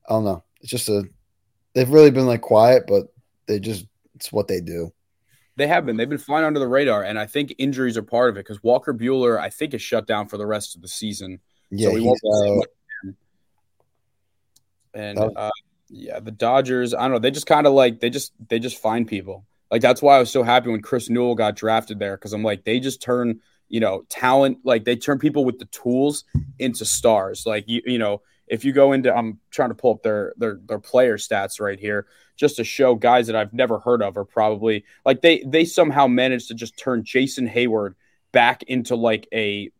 [0.09, 0.43] I don't know.
[0.63, 1.05] It's just a
[1.75, 3.13] they've really been like quiet, but
[3.47, 4.95] they just it's what they do.
[5.57, 5.99] They have been.
[5.99, 8.63] They've been flying under the radar, and I think injuries are part of it because
[8.63, 11.41] Walker Buehler, I think, is shut down for the rest of the season.
[11.71, 13.13] Yeah, so we won't uh,
[14.95, 15.51] and uh,
[15.91, 16.95] yeah, the Dodgers.
[16.95, 17.19] I don't know.
[17.19, 19.45] They just kind of like they just they just find people.
[19.71, 22.43] Like that's why I was so happy when Chris Newell got drafted there because I'm
[22.43, 26.25] like they just turn you know talent like they turn people with the tools
[26.59, 27.45] into stars.
[27.47, 30.61] Like you you know if you go into I'm trying to pull up their their
[30.67, 34.25] their player stats right here just to show guys that I've never heard of are
[34.25, 37.95] probably like they they somehow managed to just turn Jason Heyward
[38.33, 39.71] back into like a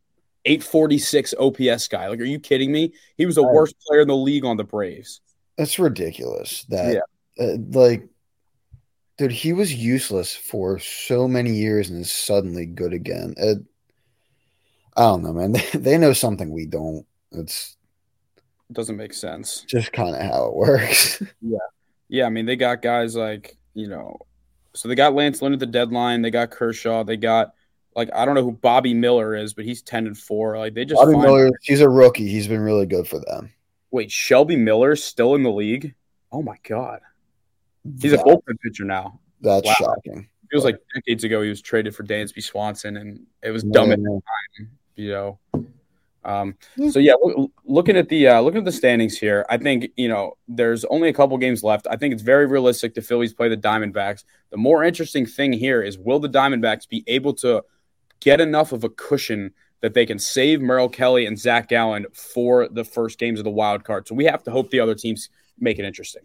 [0.45, 2.09] 846 OPS guy.
[2.09, 2.93] Like, are you kidding me?
[3.17, 5.21] He was the worst player in the league on the Braves.
[5.57, 6.65] That's ridiculous.
[6.69, 7.45] That yeah.
[7.45, 8.09] Uh, like,
[9.19, 13.35] dude, he was useless for so many years and is suddenly good again.
[13.37, 13.59] It,
[14.99, 15.53] I don't know, man.
[15.73, 17.07] They, they know something we don't.
[17.33, 17.77] It's
[18.69, 19.65] it doesn't make sense.
[19.67, 21.23] Just kind of how it works.
[21.41, 21.59] yeah,
[22.09, 22.27] yeah.
[22.27, 24.19] I mean, they got guys like you know,
[24.75, 26.21] so they got Lance Lynn at the deadline.
[26.23, 27.05] They got Kershaw.
[27.05, 27.55] They got
[27.95, 30.59] like I don't know who Bobby Miller is, but he's ten and four.
[30.59, 31.51] Like they just Bobby Miller.
[31.63, 32.29] He's a rookie.
[32.29, 33.53] He's been really good for them.
[33.91, 35.95] Wait, Shelby Miller still in the league?
[36.31, 37.01] Oh my god,
[38.01, 39.21] he's that, a bullpen pitcher now.
[39.41, 39.75] That's wow.
[39.79, 40.29] shocking.
[40.51, 43.99] Feels like decades ago he was traded for Dansby Swanson, and it was dumb at
[43.99, 44.21] the
[44.59, 44.71] time.
[44.99, 45.39] You know.
[46.25, 46.57] Um,
[46.91, 47.15] so yeah,
[47.65, 51.09] looking at the uh, looking at the standings here, I think you know there's only
[51.09, 51.87] a couple games left.
[51.91, 54.25] I think it's very realistic the Phillies play the Diamondbacks.
[54.51, 57.65] The more interesting thing here is will the Diamondbacks be able to
[58.21, 62.69] get enough of a cushion that they can save Merrill Kelly and Zach Gallen for
[62.69, 64.09] the first games of the wild card.
[64.09, 66.23] So we have to hope the other teams make it interesting.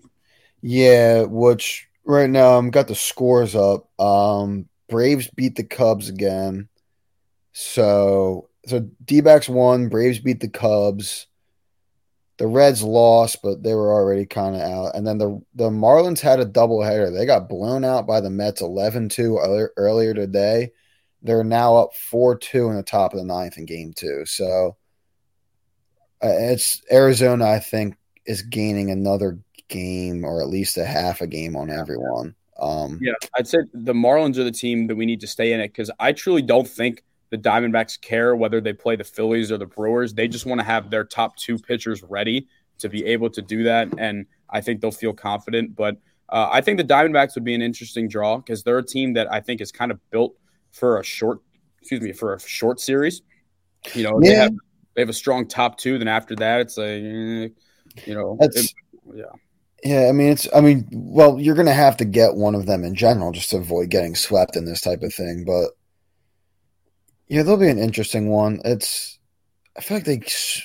[0.61, 3.87] Yeah, which right now I'm got the scores up.
[4.01, 6.67] Um Braves beat the Cubs again.
[7.53, 11.27] So so D backs won, Braves beat the Cubs.
[12.37, 14.95] The Reds lost, but they were already kind of out.
[14.95, 17.13] And then the the Marlins had a doubleheader.
[17.15, 20.71] They got blown out by the Mets 11-2 earlier, earlier today.
[21.21, 24.25] They're now up 4 2 in the top of the ninth in game two.
[24.25, 24.77] So
[26.23, 27.95] uh, it's Arizona, I think,
[28.25, 32.35] is gaining another game or at least a half a game on everyone.
[32.59, 35.59] Um, yeah, I'd say the Marlins are the team that we need to stay in
[35.59, 39.57] it because I truly don't think the Diamondbacks care whether they play the Phillies or
[39.57, 40.13] the Brewers.
[40.13, 43.63] They just want to have their top two pitchers ready to be able to do
[43.63, 43.87] that.
[43.97, 45.75] And I think they'll feel confident.
[45.75, 45.97] But
[46.29, 49.33] uh, I think the Diamondbacks would be an interesting draw because they're a team that
[49.33, 50.35] I think is kind of built
[50.69, 51.39] for a short,
[51.79, 53.23] excuse me, for a short series.
[53.95, 54.29] You know, yeah.
[54.29, 54.53] they have
[54.93, 55.97] they have a strong top two.
[55.97, 57.49] Then after that, it's like, eh,
[58.05, 58.73] you know, it,
[59.11, 59.23] yeah.
[59.83, 62.83] Yeah, I mean it's I mean, well, you're gonna have to get one of them
[62.83, 65.45] in general just to avoid getting swept in this type of thing.
[65.45, 65.71] But
[67.27, 68.61] yeah, they'll be an interesting one.
[68.65, 69.19] It's
[69.77, 70.21] I feel like they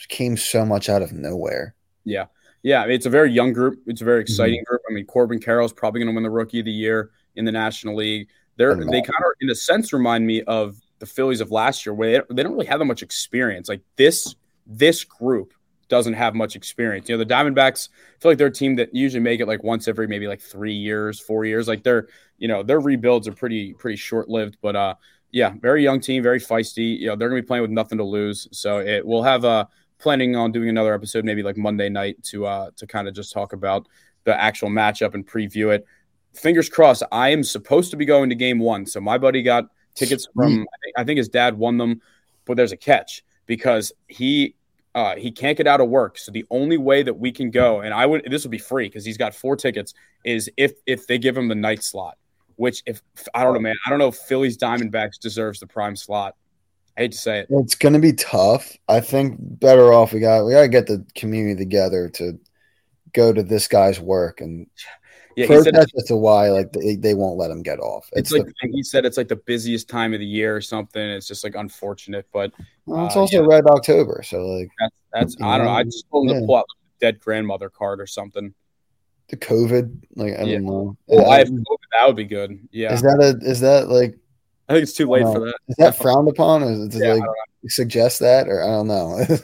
[0.09, 1.75] came so much out of nowhere.
[2.05, 2.27] Yeah,
[2.63, 3.81] yeah, it's a very young group.
[3.87, 4.33] It's a very mm-hmm.
[4.33, 4.71] exciting mm-hmm.
[4.71, 4.83] group.
[4.89, 7.53] I mean, Corbin Carroll's probably going to win the Rookie of the Year in the
[7.53, 8.29] National League.
[8.57, 11.95] They're they kind of in a sense remind me of the Phillies of last year,
[11.95, 13.69] where they, they don't really have that much experience.
[13.69, 14.35] Like this
[14.67, 15.55] this group
[15.89, 17.09] doesn't have much experience.
[17.09, 17.89] You know, the Diamondbacks
[18.21, 20.75] feel like they're a team that usually make it like once every maybe like three
[20.75, 21.69] years, four years.
[21.69, 24.95] Like their you know their rebuilds are pretty pretty short lived, but uh
[25.31, 26.99] yeah, very young team, very feisty.
[26.99, 28.49] You know, they're gonna be playing with nothing to lose.
[28.53, 29.67] So it we'll have uh
[29.99, 33.33] planning on doing another episode maybe like Monday night to uh to kind of just
[33.33, 33.89] talk about
[34.25, 35.87] the actual matchup and preview it
[36.35, 37.03] fingers crossed.
[37.13, 38.87] I am supposed to be going to game one.
[38.87, 42.01] So my buddy got tickets from, I think, I think his dad won them,
[42.45, 44.55] but there's a catch because he
[44.95, 46.19] uh, he can't get out of work.
[46.19, 48.89] So the only way that we can go, and I would this would be free
[48.89, 52.17] because he's got four tickets, is if if they give him the night slot.
[52.59, 53.01] Which if
[53.35, 56.35] I don't know, man, I don't know if Phillies Diamondbacks deserves the prime slot.
[56.97, 57.47] I hate to say it.
[57.51, 58.77] It's gonna be tough.
[58.89, 62.37] I think better off we got we gotta get the community together to
[63.13, 64.67] go to this guy's work and
[65.37, 68.09] Yeah, protest as to why like they, they won't let him get off.
[68.13, 70.61] it's, It's, like the, he said it's like the busiest time of the year or
[70.61, 71.01] something.
[71.01, 72.51] It's just like unfortunate, but
[72.87, 75.73] well, it's uh, also Red October, so like that's that's I don't know.
[75.73, 76.41] I just told him Yeah.
[76.41, 78.53] to pull out like, dead grandmother card or something.
[79.29, 80.55] the COVID, like I Yeah.
[80.55, 80.97] don't know.
[81.07, 82.59] Well, I- I have COVID, that would be good.
[82.71, 84.19] Yeah, Is that a is that like
[84.69, 85.33] I think it's too late no.
[85.33, 85.55] for that.
[85.69, 86.63] is that frowned upon?
[86.63, 87.25] Or does it Yeah, like
[87.69, 89.25] suggest that, or I don't know.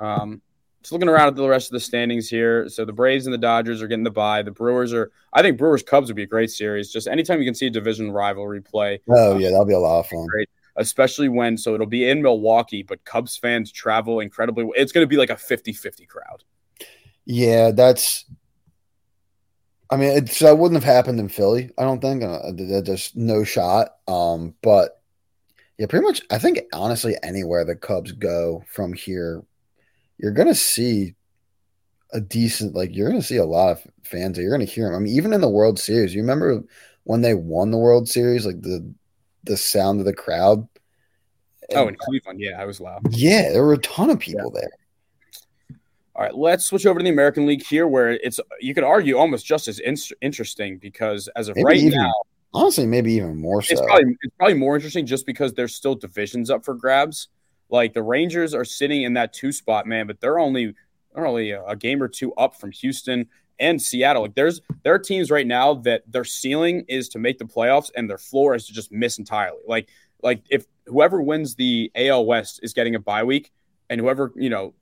[0.00, 0.40] Um,
[0.80, 2.70] just looking around at the rest of the standings here.
[2.70, 4.42] So the Braves and the Dodgers are getting the bye.
[4.42, 5.12] The Brewers are.
[5.30, 6.90] I think Brewers Cubs would be a great series.
[6.90, 10.00] Just anytime you can see a division rivalry play, oh yeah, that'll be a lot
[10.00, 10.24] of fun.
[10.24, 14.64] Great especially when so it'll be in Milwaukee, but Cubs fans travel incredibly.
[14.64, 14.74] well.
[14.76, 16.42] It's going to be like a 50-50 crowd.
[17.26, 18.24] Yeah, that's.
[19.90, 21.70] I mean, it's that wouldn't have happened in Philly.
[21.76, 22.22] I don't think.
[22.22, 23.96] Uh, There's no shot.
[24.06, 25.02] Um, but
[25.78, 26.22] yeah, pretty much.
[26.30, 29.42] I think honestly, anywhere the Cubs go from here,
[30.18, 31.14] you're gonna see
[32.12, 32.74] a decent.
[32.74, 34.38] Like you're gonna see a lot of fans.
[34.38, 34.94] You're gonna hear them.
[34.94, 36.62] I mean, even in the World Series, you remember
[37.04, 38.92] when they won the World Series, like the
[39.44, 40.68] the sound of the crowd.
[41.74, 43.00] Oh, in Cleveland, yeah, I was loud.
[43.10, 44.70] yeah, there were a ton of people there.
[46.20, 49.16] All right, let's switch over to the American League here, where it's you could argue
[49.16, 52.12] almost just as in- interesting because as of Maybe right even now,
[52.52, 53.72] Honestly, maybe even more so.
[53.72, 57.28] it's probably it's probably more interesting just because there's still divisions up for grabs.
[57.70, 60.74] Like the Rangers are sitting in that two spot, man, but they're only
[61.14, 63.26] they're only a, a game or two up from Houston
[63.58, 64.20] and Seattle.
[64.20, 67.90] Like there's there are teams right now that their ceiling is to make the playoffs
[67.96, 69.62] and their floor is to just miss entirely.
[69.66, 69.88] Like
[70.22, 73.52] like if whoever wins the AL West is getting a bye week,
[73.88, 74.74] and whoever you know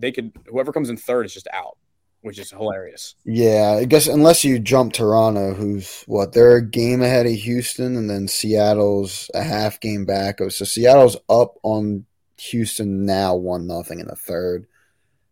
[0.00, 1.76] they could whoever comes in third is just out,
[2.22, 3.14] which is hilarious.
[3.24, 7.96] Yeah, I guess unless you jump Toronto, who's what they're a game ahead of Houston,
[7.96, 10.40] and then Seattle's a half game back.
[10.40, 12.06] Oh, So Seattle's up on
[12.38, 14.66] Houston now, one nothing in the third.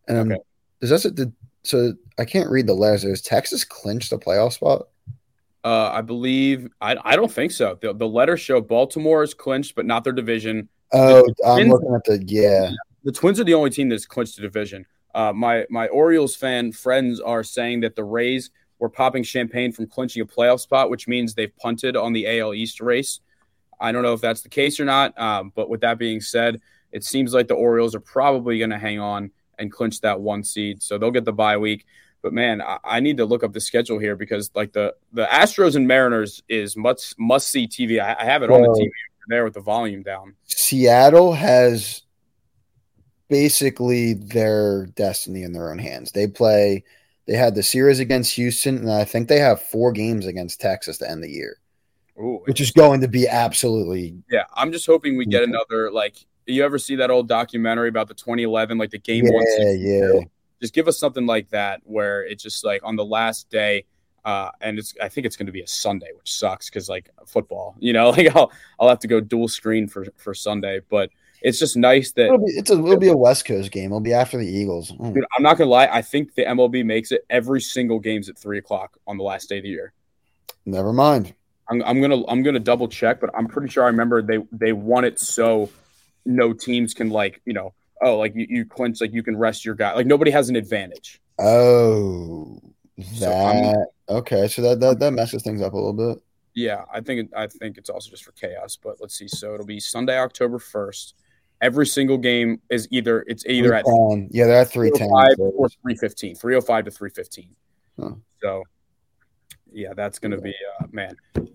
[0.07, 0.41] And um, Okay.
[0.83, 1.33] is that the
[1.65, 3.05] so I can't read the letters.
[3.05, 4.89] Is Texas clinched the playoff spot?
[5.65, 7.79] Uh, I believe I, I don't think so.
[7.81, 10.69] The, the letters show Baltimore is clinched, but not their division.
[10.93, 12.71] Oh, I'm looking at the yeah.
[13.09, 14.85] The Twins are the only team that's clinched the division.
[15.15, 19.87] Uh, my my Orioles fan friends are saying that the Rays were popping champagne from
[19.87, 23.21] clinching a playoff spot, which means they've punted on the AL East race.
[23.81, 26.61] I don't know if that's the case or not, um, but with that being said,
[26.93, 30.45] it seems like the Orioles are probably going to hang on and clinch that one
[30.45, 31.87] seed, so they'll get the bye week.
[32.21, 35.25] But man, I, I need to look up the schedule here because like the the
[35.25, 38.03] Astros and Mariners is must must see TV.
[38.03, 38.91] I, I have it on the TV
[39.29, 40.35] there with the volume down.
[40.45, 42.03] Seattle has
[43.29, 46.13] basically their destiny in their own hands.
[46.13, 46.85] They play.
[47.27, 50.97] They had the series against Houston, and I think they have four games against Texas
[50.99, 51.59] to end the year.
[52.19, 56.17] Ooh, which is going to be absolutely Yeah, I'm just hoping we get another like.
[56.47, 59.45] You ever see that old documentary about the 2011, like the game yeah, one?
[59.79, 60.21] yeah.
[60.63, 63.85] Just give us something like that where it's just like on the last day,
[64.25, 64.95] uh, and it's.
[65.01, 68.11] I think it's going to be a Sunday, which sucks because like football, you know,
[68.17, 71.11] like I'll I'll have to go dual screen for for Sunday, but
[71.43, 72.27] it's just nice that.
[72.27, 73.87] It'll be it's a it'll be a West Coast game.
[73.87, 74.93] It'll be after the Eagles.
[74.93, 75.15] Mm.
[75.15, 75.87] Dude, I'm not gonna lie.
[75.87, 79.49] I think the MLB makes it every single game's at three o'clock on the last
[79.49, 79.93] day of the year.
[80.67, 81.35] Never mind.
[81.71, 84.73] I'm, I'm gonna I'm gonna double check, but I'm pretty sure I remember they they
[84.73, 85.71] want it so
[86.25, 87.73] no teams can like you know
[88.03, 90.57] oh like you, you clinch like you can rest your guy like nobody has an
[90.57, 91.21] advantage.
[91.39, 92.61] Oh,
[93.13, 94.49] So that okay.
[94.49, 96.23] So that, that that messes things up a little bit.
[96.55, 98.77] Yeah, I think I think it's also just for chaos.
[98.77, 99.29] But let's see.
[99.29, 101.15] So it'll be Sunday, October first.
[101.61, 104.29] Every single game is either it's either at 310.
[104.33, 105.09] yeah, they're at three ten.
[105.11, 107.49] or 315 305 to 315
[108.01, 108.11] Huh.
[108.41, 108.63] so
[109.73, 111.15] yeah that's going to be uh, man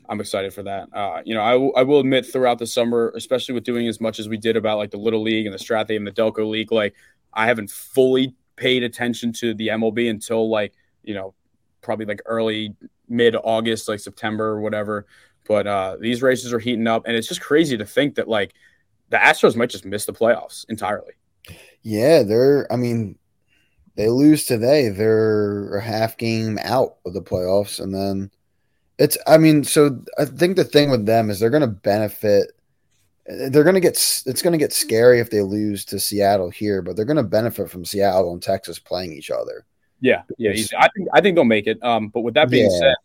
[0.09, 3.13] i'm excited for that uh, you know I will- I will admit throughout the summer
[3.15, 5.57] especially with doing as much as we did about like the little league and the
[5.57, 6.93] strathy and the delco league like
[7.33, 11.33] i haven't fully paid attention to the mlb until like you know
[11.81, 12.75] probably like early
[13.09, 15.05] mid august like september or whatever
[15.47, 18.53] but uh, these races are heating up and it's just crazy to think that like
[19.13, 21.13] the astros might just miss the playoffs entirely
[21.83, 22.71] Yeah, they're.
[22.71, 23.17] I mean,
[23.95, 24.89] they lose today.
[24.89, 28.31] They're a half game out of the playoffs, and then
[28.97, 29.17] it's.
[29.27, 32.53] I mean, so I think the thing with them is they're going to benefit.
[33.25, 33.95] They're going to get.
[34.25, 37.23] It's going to get scary if they lose to Seattle here, but they're going to
[37.23, 39.65] benefit from Seattle and Texas playing each other.
[39.99, 40.51] Yeah, yeah.
[40.79, 41.83] I think I think they'll make it.
[41.83, 42.79] Um, but with that being Yeah.
[42.79, 42.95] said,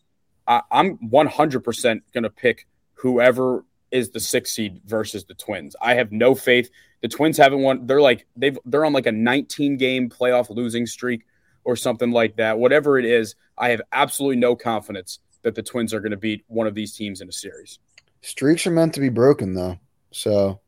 [0.47, 5.75] I, I'm 100 percent gonna pick whoever is the sixth seed versus the Twins.
[5.81, 6.71] I have no faith.
[7.01, 7.87] The Twins haven't won.
[7.87, 11.25] They're like they've they're on like a 19 game playoff losing streak
[11.65, 12.59] or something like that.
[12.59, 16.45] Whatever it is, I have absolutely no confidence that the Twins are going to beat
[16.49, 17.79] one of these teams in a series.
[18.23, 19.79] Streaks are meant to be broken, though.
[20.11, 20.61] So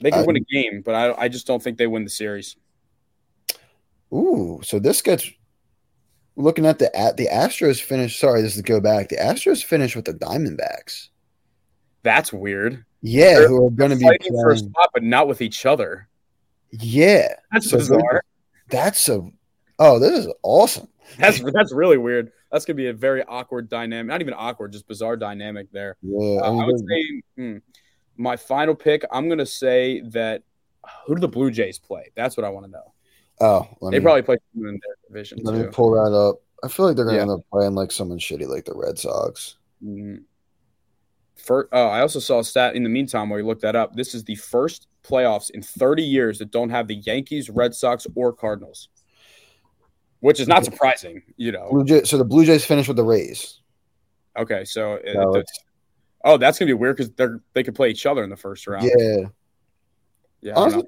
[0.00, 2.56] They can win a game, but I, I just don't think they win the series.
[4.12, 5.30] Ooh, so this gets
[6.36, 8.18] looking at the at the Astros finish.
[8.18, 9.08] Sorry, this is to go back.
[9.08, 11.08] The Astros finished with the Diamondbacks.
[12.02, 12.84] That's weird.
[13.00, 14.42] Yeah, They're who are going to be fighting playing.
[14.42, 16.08] for a spot, but not with each other.
[16.70, 18.22] Yeah, that's so bizarre.
[18.68, 19.28] That's a
[19.78, 20.88] oh, this is awesome.
[21.18, 22.32] That's that's really weird.
[22.50, 24.08] That's gonna be a very awkward dynamic.
[24.08, 25.96] Not even awkward, just bizarre dynamic there.
[26.00, 27.56] Yeah, uh, I would say hmm,
[28.16, 29.04] my final pick.
[29.10, 30.42] I'm gonna say that
[31.06, 32.10] who do the Blue Jays play?
[32.14, 32.92] That's what I want to know.
[33.40, 35.40] Oh, they me, probably play in their division.
[35.42, 35.64] Let too.
[35.64, 36.40] me pull that up.
[36.64, 37.22] I feel like they're gonna yeah.
[37.22, 39.56] end up playing like someone shitty, like the Red Sox.
[39.84, 40.22] Mm-hmm.
[41.42, 43.96] For, uh, I also saw a stat in the meantime where you looked that up.
[43.96, 48.06] This is the first playoffs in 30 years that don't have the Yankees, Red Sox,
[48.14, 48.88] or Cardinals,
[50.20, 51.84] which is not surprising, you know.
[52.04, 53.60] So the Blue Jays finished with the Rays.
[54.38, 55.50] Okay, so no, it,
[56.24, 58.66] oh, that's gonna be weird because they're they could play each other in the first
[58.66, 58.84] round.
[58.84, 59.26] Yeah,
[60.40, 60.54] yeah.
[60.54, 60.84] Honestly,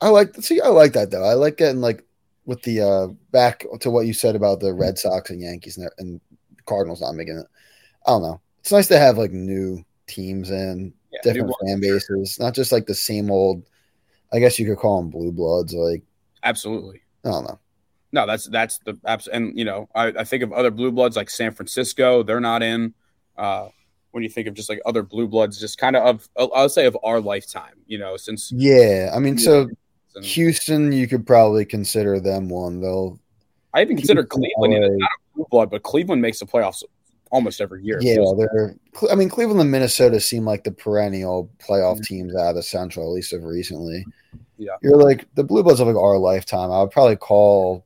[0.00, 0.60] I, I like see.
[0.60, 1.24] I like that though.
[1.24, 2.04] I like getting like
[2.46, 5.90] with the uh back to what you said about the Red Sox and Yankees and,
[5.98, 6.20] and
[6.66, 7.46] Cardinals not making it.
[8.06, 8.40] I don't know.
[8.60, 12.86] It's nice to have like new teams and yeah, different fan bases, not just like
[12.86, 13.64] the same old.
[14.32, 15.72] I guess you could call them blue bloods.
[15.74, 16.02] Like
[16.42, 17.02] absolutely.
[17.24, 17.58] I don't know.
[18.12, 21.16] No, that's that's the abs- and you know I, I think of other blue bloods
[21.16, 22.22] like San Francisco.
[22.22, 22.94] They're not in.
[23.36, 23.68] Uh,
[24.12, 26.86] when you think of just like other blue bloods, just kind of of I'll say
[26.86, 31.64] of our lifetime, you know, since yeah, I mean, so know, Houston, you could probably
[31.64, 33.18] consider them one though.
[33.74, 36.84] I even consider Cleveland, not a blue blood, but Cleveland makes the playoffs
[37.30, 37.98] almost every year.
[38.00, 38.76] Yeah, they're.
[39.10, 42.02] I mean, Cleveland and Minnesota seem like the perennial playoff mm-hmm.
[42.02, 44.04] teams out of the Central, at least of recently.
[44.56, 46.70] Yeah, you're like the Blue Bloods of like our lifetime.
[46.70, 47.84] I would probably call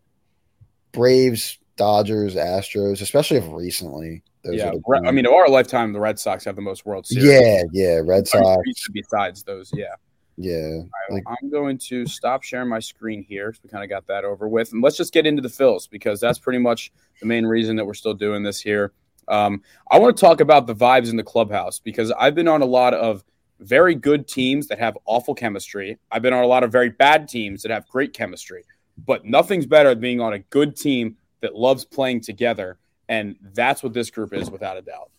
[0.92, 4.22] Braves, Dodgers, Astros, especially of recently.
[4.44, 4.72] yeah,
[5.04, 7.24] I mean, of our lifetime, the Red Sox have the most World Series.
[7.24, 8.62] Yeah, yeah, Red Sox.
[8.92, 9.94] Besides those, yeah.
[10.40, 10.82] Yeah.
[11.10, 13.52] Like, I'm going to stop sharing my screen here.
[13.62, 14.72] we kind of got that over with.
[14.72, 17.84] And let's just get into the Phils because that's pretty much the main reason that
[17.84, 18.92] we're still doing this here.
[19.28, 22.62] Um, I want to talk about the vibes in the clubhouse because I've been on
[22.62, 23.24] a lot of
[23.60, 25.98] very good teams that have awful chemistry.
[26.10, 28.64] I've been on a lot of very bad teams that have great chemistry,
[29.06, 32.78] but nothing's better than being on a good team that loves playing together.
[33.08, 35.10] And that's what this group is without a doubt.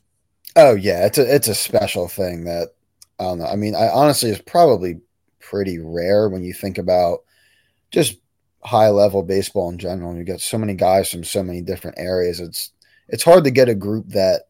[0.55, 2.69] Oh yeah, it's a it's a special thing that
[3.19, 3.45] I don't know.
[3.45, 4.99] I mean, I honestly is probably
[5.39, 7.19] pretty rare when you think about
[7.91, 8.19] just
[8.63, 10.15] high level baseball in general.
[10.15, 12.39] You get so many guys from so many different areas.
[12.39, 12.71] It's
[13.09, 14.43] it's hard to get a group that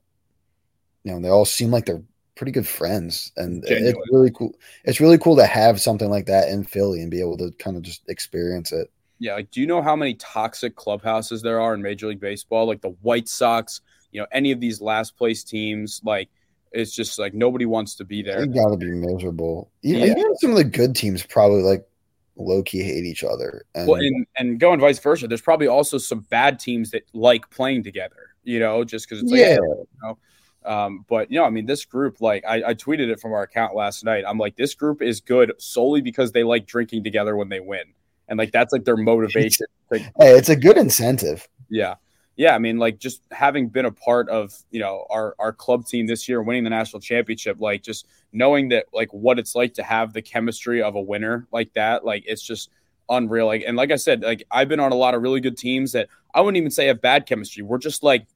[1.03, 2.03] you know they all seem like they're
[2.35, 3.87] pretty good friends and Genuine.
[3.87, 7.19] it's really cool it's really cool to have something like that in philly and be
[7.19, 10.75] able to kind of just experience it yeah like do you know how many toxic
[10.75, 14.59] clubhouses there are in major league baseball like the white sox you know any of
[14.61, 16.29] these last place teams like
[16.71, 20.11] it's just like nobody wants to be there you gotta be miserable even, yeah.
[20.11, 21.85] even some of the good teams probably like
[22.37, 23.65] low key hate each other.
[23.75, 27.49] And, well, and, and going vice versa, there's probably also some bad teams that like
[27.49, 29.53] playing together you know, just because it's like, yeah.
[29.53, 30.17] You know,
[30.65, 33.43] um, but you know, I mean, this group, like I, I, tweeted it from our
[33.43, 34.25] account last night.
[34.27, 37.85] I'm like, this group is good solely because they like drinking together when they win,
[38.27, 39.67] and like that's like their motivation.
[39.91, 41.47] hey, it's a good incentive.
[41.69, 41.95] Yeah,
[42.35, 42.55] yeah.
[42.55, 46.07] I mean, like just having been a part of you know our our club team
[46.07, 49.83] this year, winning the national championship, like just knowing that like what it's like to
[49.83, 52.69] have the chemistry of a winner like that, like it's just
[53.09, 53.47] unreal.
[53.47, 55.91] Like, and like I said, like I've been on a lot of really good teams
[55.93, 57.63] that I wouldn't even say have bad chemistry.
[57.63, 58.27] We're just like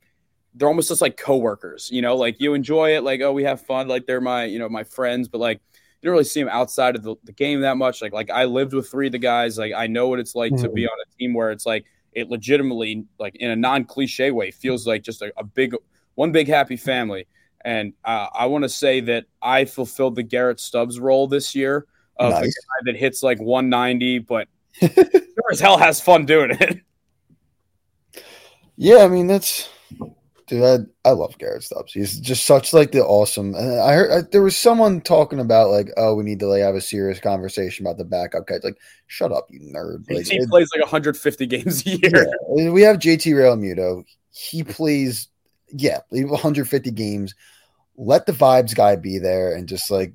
[0.56, 3.62] they're almost just like coworkers, you know, like you enjoy it, like, oh, we have
[3.62, 5.62] fun, like they're my, you know, my friends, but like
[6.02, 8.02] you don't really see them outside of the, the game that much.
[8.02, 10.52] Like, like I lived with three of the guys, like I know what it's like
[10.54, 10.64] mm-hmm.
[10.64, 10.90] to be mm-hmm.
[10.90, 14.86] on a team where it's like it legitimately, like in a non cliche way, feels
[14.86, 15.76] like just a, a, big,
[16.16, 17.26] one big happy family.
[17.66, 21.88] And uh, I want to say that I fulfilled the Garrett Stubbs role this year
[22.18, 22.44] of nice.
[22.44, 24.92] a guy that hits like 190, but sure
[25.52, 26.82] as hell has fun doing it.
[28.76, 29.70] Yeah, I mean that's
[30.48, 30.88] dude.
[31.06, 31.94] I, I love Garrett Stubbs.
[31.94, 33.56] He's just such like the awesome.
[33.56, 36.62] And I heard I, there was someone talking about like, oh, we need to like
[36.62, 38.64] have a serious conversation about the backup guys.
[38.64, 40.10] Like, shut up, you nerd.
[40.10, 42.34] Like, he it, plays like 150 games a year.
[42.56, 44.04] Yeah, we have JT Realmuto.
[44.32, 45.28] He plays,
[45.72, 47.36] yeah, 150 games.
[47.96, 50.14] Let the vibes guy be there and just like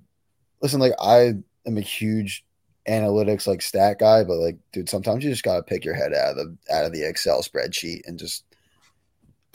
[0.60, 0.80] listen.
[0.80, 1.34] Like I
[1.66, 2.44] am a huge
[2.88, 6.30] analytics like stat guy, but like, dude, sometimes you just gotta pick your head out
[6.30, 8.44] of the out of the Excel spreadsheet and just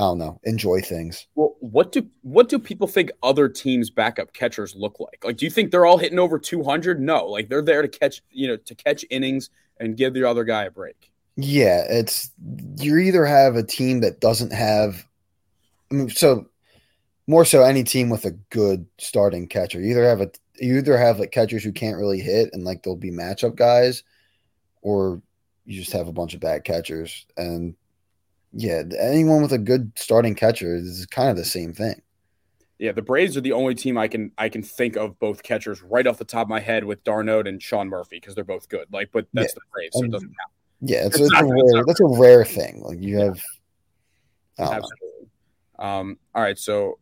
[0.03, 1.27] I don't know, enjoy things.
[1.35, 5.23] Well, what do what do people think other teams' backup catchers look like?
[5.23, 6.99] Like, do you think they're all hitting over two hundred?
[6.99, 9.49] No, like they're there to catch, you know, to catch innings
[9.79, 11.09] and give the other guy a break.
[11.37, 12.31] Yeah, it's
[12.79, 15.07] you either have a team that doesn't have,
[15.89, 16.47] I mean, so
[17.25, 19.79] more so any team with a good starting catcher.
[19.79, 22.83] You either have a you either have like catchers who can't really hit and like
[22.83, 24.03] they'll be matchup guys,
[24.81, 25.21] or
[25.65, 27.25] you just have a bunch of bad catchers.
[27.37, 27.75] And
[28.53, 32.01] Yeah, anyone with a good starting catcher is kind of the same thing.
[32.77, 35.81] Yeah, the Braves are the only team I can I can think of both catchers
[35.81, 38.69] right off the top of my head with d'Arnaud and Sean Murphy because they're both
[38.69, 38.87] good.
[38.91, 39.55] Like, but that's yeah.
[39.55, 40.51] the Braves, so it doesn't count.
[40.81, 42.81] Yeah, it's, it's, it's a rare, that's a rare thing.
[42.83, 43.39] Like you have,
[44.59, 45.29] absolutely.
[45.79, 46.99] Um, all right, so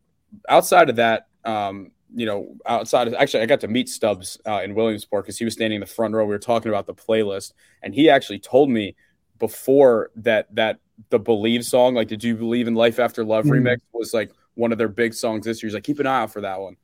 [0.48, 4.60] outside of that, um, you know, outside of actually, I got to meet Stubbs uh,
[4.62, 6.24] in Williamsport because he was standing in the front row.
[6.24, 8.94] We were talking about the playlist, and he actually told me
[9.42, 10.78] before that that
[11.10, 13.66] the Believe song, like, did you believe in Life After Love mm-hmm.
[13.66, 15.68] remix, was like one of their big songs this year.
[15.68, 16.76] He's like, keep an eye out for that one.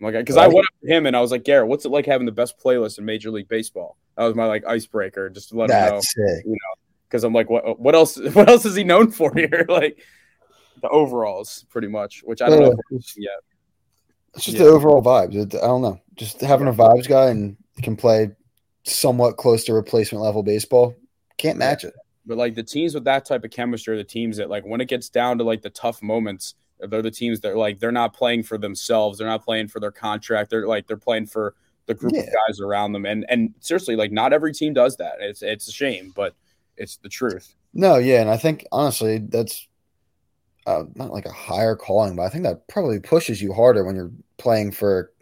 [0.00, 1.90] I'm like, because I went up to him and I was like, Garrett, what's it
[1.90, 3.98] like having the best playlist in Major League Baseball?
[4.16, 6.44] That was my like icebreaker, just to let That's him know, sick.
[6.46, 6.74] you know,
[7.06, 8.18] because I'm like, what what else?
[8.32, 9.66] What else is he known for here?
[9.68, 10.02] like
[10.80, 12.68] the overalls, pretty much, which I don't yeah.
[12.68, 13.40] know yet.
[14.34, 14.64] It's just yeah.
[14.64, 15.54] the overall vibes.
[15.54, 16.00] I don't know.
[16.14, 18.30] Just having a vibes guy and can play
[18.84, 20.94] somewhat close to replacement level baseball.
[21.36, 21.94] Can't match it.
[22.26, 24.80] But like the teams with that type of chemistry are the teams that like when
[24.80, 28.14] it gets down to like the tough moments, they're the teams that like they're not
[28.14, 29.18] playing for themselves.
[29.18, 30.50] They're not playing for their contract.
[30.50, 31.54] They're like they're playing for
[31.86, 32.22] the group yeah.
[32.22, 33.06] of guys around them.
[33.06, 35.16] And and seriously, like not every team does that.
[35.20, 36.34] It's it's a shame, but
[36.76, 37.54] it's the truth.
[37.72, 39.66] No, yeah, and I think honestly that's
[40.66, 43.94] uh, not like a higher calling, but I think that probably pushes you harder when
[43.94, 45.12] you're playing for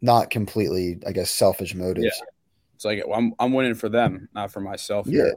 [0.00, 2.06] not completely, I guess, selfish motives.
[2.06, 2.26] Yeah.
[2.74, 5.06] It's like I'm I'm winning for them, not for myself.
[5.06, 5.30] Yeah.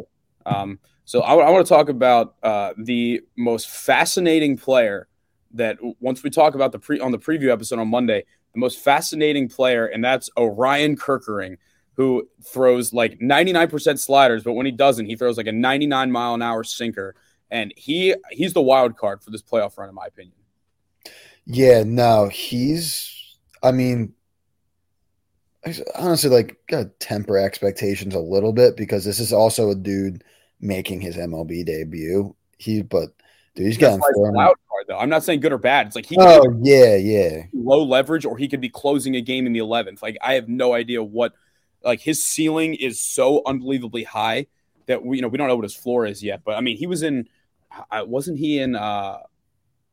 [0.45, 5.07] Um, so I, I want to talk about uh, the most fascinating player
[5.53, 8.23] that once we talk about the pre on the preview episode on Monday,
[8.53, 11.57] the most fascinating player, and that's Orion Kerkering,
[11.95, 16.33] who throws like 99% sliders, but when he doesn't, he throws like a 99 mile
[16.33, 17.15] an hour sinker,
[17.49, 20.35] and he he's the wild card for this playoff run, in my opinion.
[21.45, 23.37] Yeah, no, he's.
[23.63, 24.13] I mean,
[25.95, 30.23] honestly, like, gotta temper expectations a little bit because this is also a dude
[30.59, 32.35] making his MLB debut.
[32.57, 33.09] He, but
[33.55, 33.99] dude, he's thrown.
[34.33, 34.97] Wild card though.
[34.97, 35.87] I'm not saying good or bad.
[35.87, 36.17] It's like he.
[36.19, 37.43] Oh yeah, yeah.
[37.53, 40.01] Low leverage, or he could be closing a game in the 11th.
[40.01, 41.33] Like I have no idea what.
[41.83, 44.45] Like his ceiling is so unbelievably high
[44.85, 46.41] that we, you know, we don't know what his floor is yet.
[46.43, 47.27] But I mean, he was in.
[47.91, 48.75] Wasn't he in.
[48.75, 49.19] uh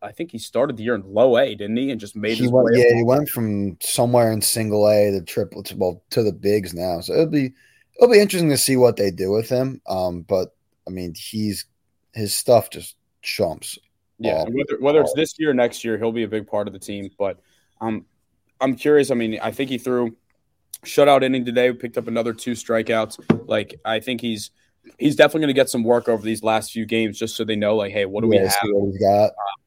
[0.01, 1.91] I think he started the year in low A, didn't he?
[1.91, 5.23] And just made he his went, Yeah, he went from somewhere in single A to
[5.23, 7.01] triple to well to the bigs now.
[7.01, 7.53] So it'll be
[7.97, 9.81] it'll be interesting to see what they do with him.
[9.89, 10.55] Um, but
[10.87, 11.65] I mean, he's
[12.15, 13.79] his stuff just chumps.
[14.19, 16.73] Yeah, whether, whether it's this year or next year, he'll be a big part of
[16.73, 17.11] the team.
[17.19, 17.41] But
[17.81, 18.05] um,
[18.61, 19.11] I'm curious.
[19.11, 20.17] I mean, I think he threw
[20.85, 21.73] shutout inning today.
[21.73, 23.49] Picked up another two strikeouts.
[23.49, 24.51] Like I think he's
[24.99, 27.57] he's definitely going to get some work over these last few games, just so they
[27.57, 28.57] know, like, hey, what do yeah, we have?
[28.63, 29.27] What he's got.
[29.27, 29.59] Uh,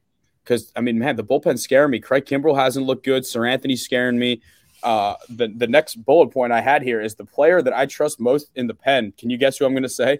[0.43, 1.99] because I mean, man, the bullpen's scaring me.
[1.99, 3.23] Craig Kimbrel hasn't looked good.
[3.23, 4.41] Seranthony's scaring me.
[4.83, 8.19] Uh, the the next bullet point I had here is the player that I trust
[8.19, 9.13] most in the pen.
[9.17, 10.19] Can you guess who I'm going to say?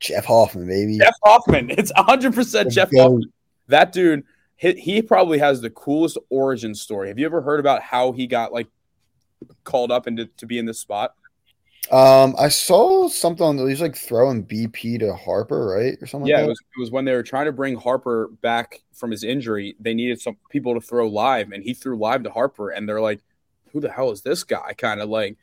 [0.00, 0.98] Jeff Hoffman, baby.
[0.98, 1.70] Jeff Hoffman.
[1.70, 3.32] It's 100 percent Jeff Hoffman.
[3.68, 4.24] That dude,
[4.56, 7.08] he, he probably has the coolest origin story.
[7.08, 8.68] Have you ever heard about how he got like
[9.64, 11.14] called up into to be in this spot?
[11.90, 16.28] Um, I saw something on he's like throwing BP to Harper, right, or something.
[16.28, 19.10] Yeah, like it was it was when they were trying to bring Harper back from
[19.10, 19.74] his injury.
[19.80, 23.00] They needed some people to throw live, and he threw live to Harper, and they're
[23.00, 23.20] like,
[23.72, 25.36] "Who the hell is this guy?" Kind of like.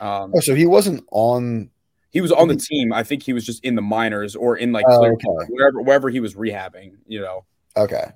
[0.00, 1.70] Um, oh, so he wasn't on.
[2.10, 2.92] He was on the team.
[2.92, 5.46] I think he was just in the minors or in like oh, okay.
[5.48, 6.96] wherever wherever he was rehabbing.
[7.06, 7.44] You know.
[7.76, 8.06] Okay.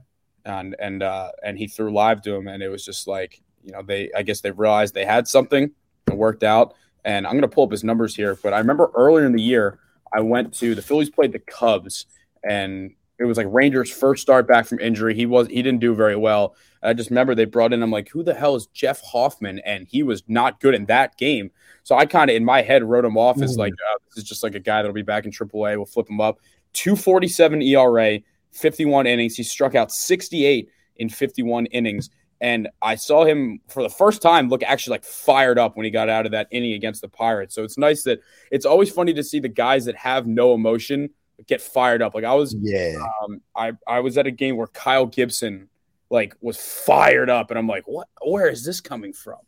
[0.44, 3.72] And and uh and he threw live to him, and it was just like you
[3.72, 5.70] know they I guess they realized they had something.
[6.08, 6.74] It worked out
[7.04, 8.36] and I'm going to pull up his numbers here.
[8.42, 9.78] But I remember earlier in the year,
[10.12, 12.06] I went to the Phillies played the Cubs,
[12.42, 15.14] and it was like Ranger's first start back from injury.
[15.14, 16.54] He was he didn't do very well.
[16.82, 17.82] I just remember they brought in.
[17.82, 19.58] I'm like, who the hell is Jeff Hoffman?
[19.60, 21.50] And he was not good in that game.
[21.82, 24.28] So I kind of in my head wrote him off as like uh, this is
[24.28, 25.76] just like a guy that'll be back in AAA.
[25.76, 26.38] We'll flip him up.
[26.74, 28.20] 247 ERA,
[28.52, 29.36] 51 innings.
[29.36, 32.10] He struck out 68 in 51 innings.
[32.40, 35.90] And I saw him for the first time look actually like fired up when he
[35.90, 37.54] got out of that inning against the Pirates.
[37.54, 38.20] So it's nice that
[38.50, 41.10] it's always funny to see the guys that have no emotion
[41.46, 42.14] get fired up.
[42.14, 45.68] Like I was, yeah, um, I I was at a game where Kyle Gibson
[46.10, 48.08] like was fired up, and I'm like, what?
[48.22, 49.38] Where is this coming from?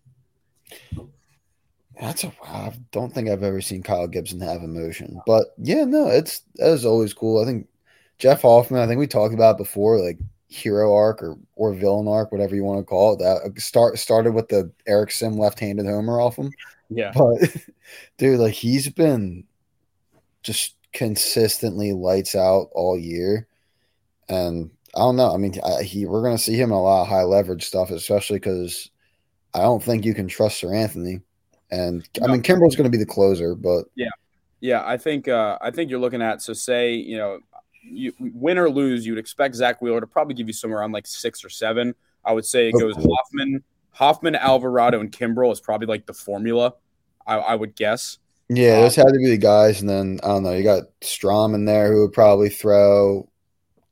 [2.00, 6.08] That's a I don't think I've ever seen Kyle Gibson have emotion, but yeah, no,
[6.08, 7.42] it's that is always cool.
[7.42, 7.68] I think
[8.18, 8.80] Jeff Hoffman.
[8.80, 10.18] I think we talked about before, like
[10.50, 13.20] hero arc or or villain arc, whatever you want to call it.
[13.20, 16.50] That uh, start started with the Eric Sim left-handed homer off him.
[16.90, 17.56] Yeah, but
[18.18, 19.44] dude, like he's been
[20.42, 23.46] just consistently lights out all year,
[24.28, 25.32] and I don't know.
[25.32, 27.90] I mean, I, he we're gonna see him in a lot of high leverage stuff,
[27.90, 28.90] especially because
[29.54, 31.22] I don't think you can trust Seranthony,
[31.70, 32.26] And no.
[32.26, 34.08] I mean, Kimbrel's going to be the closer, but yeah,
[34.60, 37.38] yeah, I think uh, I think you're looking at so say you know
[37.82, 41.06] you, win or lose, you'd expect Zack Wheeler to probably give you somewhere around like
[41.06, 41.94] six or seven.
[42.24, 43.62] I would say it goes Hoffman,
[43.92, 46.74] Hoffman, Alvarado, and Kimbrel is probably like the formula.
[47.26, 48.18] I, I would guess.
[48.48, 50.52] Yeah, those um, had to be the guys, and then I don't know.
[50.52, 53.28] You got Strahm in there who would probably throw.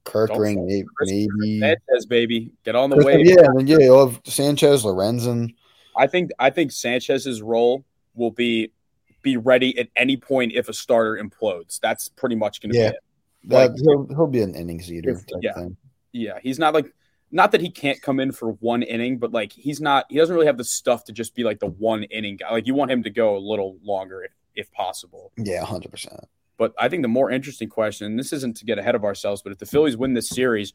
[0.04, 1.60] Kerkering, maybe, maybe.
[1.60, 3.20] Sanchez, baby, get on the way.
[3.22, 5.54] Yeah, I mean, yeah, you'll have Sanchez, Lorenzen.
[5.98, 7.84] I think I think Sanchez's role
[8.14, 8.72] will be
[9.20, 11.78] be ready at any point if a starter implodes.
[11.80, 12.90] That's pretty much going to yeah.
[12.90, 13.02] be it.
[13.50, 15.20] Uh, like, that, he'll, he'll be an innings eater.
[15.40, 15.76] yeah, thing.
[16.12, 16.38] yeah.
[16.42, 16.92] He's not like
[17.30, 20.06] not that he can't come in for one inning, but like he's not.
[20.08, 22.50] He doesn't really have the stuff to just be like the one inning guy.
[22.50, 25.32] Like you want him to go a little longer if if possible.
[25.36, 26.20] Yeah, hundred percent.
[26.56, 29.42] But I think the more interesting question, and this isn't to get ahead of ourselves,
[29.42, 30.72] but if the Phillies win this series,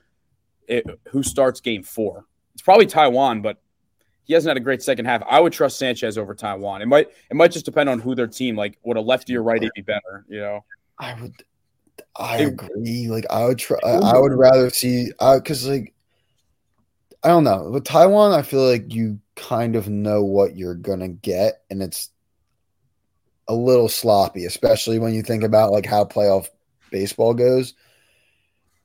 [0.68, 2.26] it, who starts Game Four?
[2.54, 3.62] It's probably Taijuan, but
[4.24, 5.22] he hasn't had a great second half.
[5.28, 6.82] I would trust Sanchez over Taijuan.
[6.82, 8.56] It might it might just depend on who their team.
[8.56, 10.26] Like, would a lefty or righty be better?
[10.30, 10.66] You know,
[10.98, 11.34] I would.
[12.16, 13.08] I agree.
[13.08, 13.80] Like, I would try.
[13.84, 15.94] I would rather see I because like
[17.24, 18.34] I don't know with Taijuan.
[18.34, 22.10] I feel like you kind of know what you're gonna get, and it's
[23.48, 26.48] a little sloppy, especially when you think about like how playoff
[26.92, 27.74] baseball goes.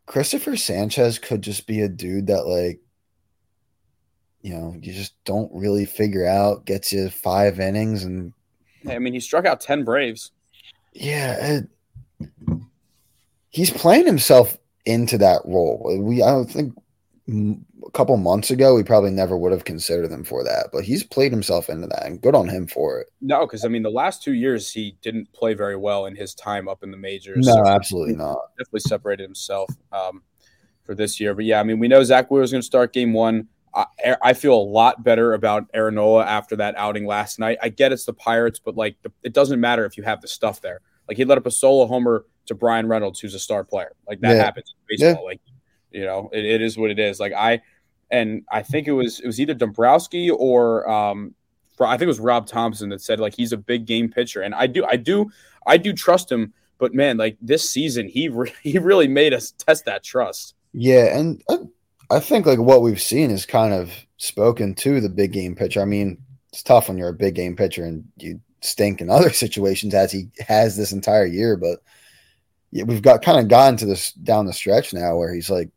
[0.07, 2.81] Christopher Sanchez could just be a dude that like
[4.41, 8.33] you know, you just don't really figure out, gets you five innings and
[8.89, 10.31] I mean, he struck out 10 Braves.
[10.93, 11.59] Yeah,
[12.21, 12.31] it,
[13.51, 15.99] he's playing himself into that role.
[16.01, 16.75] We I don't think
[17.29, 21.05] a couple months ago we probably never would have considered him for that, but he's
[21.05, 23.09] played himself into that, and good on him for it.
[23.21, 26.35] No, because I mean, the last two years he didn't play very well in his
[26.35, 27.47] time up in the majors.
[27.47, 28.39] No, so absolutely not.
[28.59, 30.23] Definitely separated himself um,
[30.85, 32.93] for this year, but yeah, I mean, we know Zack Wheeler is going to start
[32.93, 33.49] Game One.
[33.75, 37.59] I, I, feel a lot better about Aaron after that outing last night.
[37.63, 40.27] I get it's the Pirates, but like the, it doesn't matter if you have the
[40.27, 40.81] stuff there.
[41.07, 43.93] Like he let up a solo homer to Bryan Reynolds, who's a star player.
[44.07, 44.45] Like that yeah.
[44.45, 45.23] happens in baseball.
[45.23, 45.27] Yeah.
[45.27, 45.41] Like
[45.91, 47.21] you know, it, it is what it is.
[47.21, 47.63] Like I
[48.11, 51.35] and I think it was it was either Dombrowski or um,
[51.81, 54.55] I think it was Rob Thomson that said like he's a big game pitcher, and
[54.55, 55.31] I do I do
[55.67, 56.53] I do trust him.
[56.79, 60.55] But man, like this season, he re- he really made us test that trust.
[60.73, 61.59] Yeah, and uh,
[62.11, 65.81] I think like what we've seen is kind of spoken to the big game pitcher.
[65.81, 66.19] I mean,
[66.53, 70.13] it's tough when you're a big game pitcher and you stink in other situations as
[70.13, 71.81] he has this entire year, but
[72.71, 75.71] yeah, we've got kind of gotten to this down the stretch now where he's like,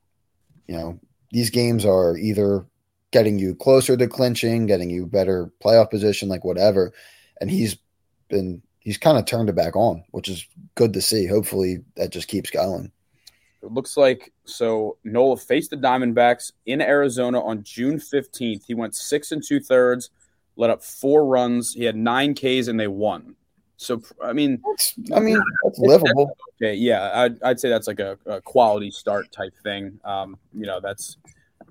[0.67, 0.99] you know,
[1.31, 2.65] these games are either
[3.11, 6.93] getting you closer to clinching, getting you better playoff position, like whatever.
[7.39, 7.77] And he's
[8.29, 11.27] been he's kind of turned it back on, which is good to see.
[11.27, 12.91] Hopefully that just keeps going.
[13.61, 18.63] It looks like so Nola faced the Diamondbacks in Arizona on June 15th.
[18.65, 20.09] He went six and two thirds,
[20.55, 21.73] let up four runs.
[21.73, 23.35] He had nine Ks and they won.
[23.81, 26.37] So I mean, that's, I mean that's livable.
[26.61, 29.99] Okay, yeah, I'd, I'd say that's like a, a quality start type thing.
[30.05, 31.17] Um, you know, that's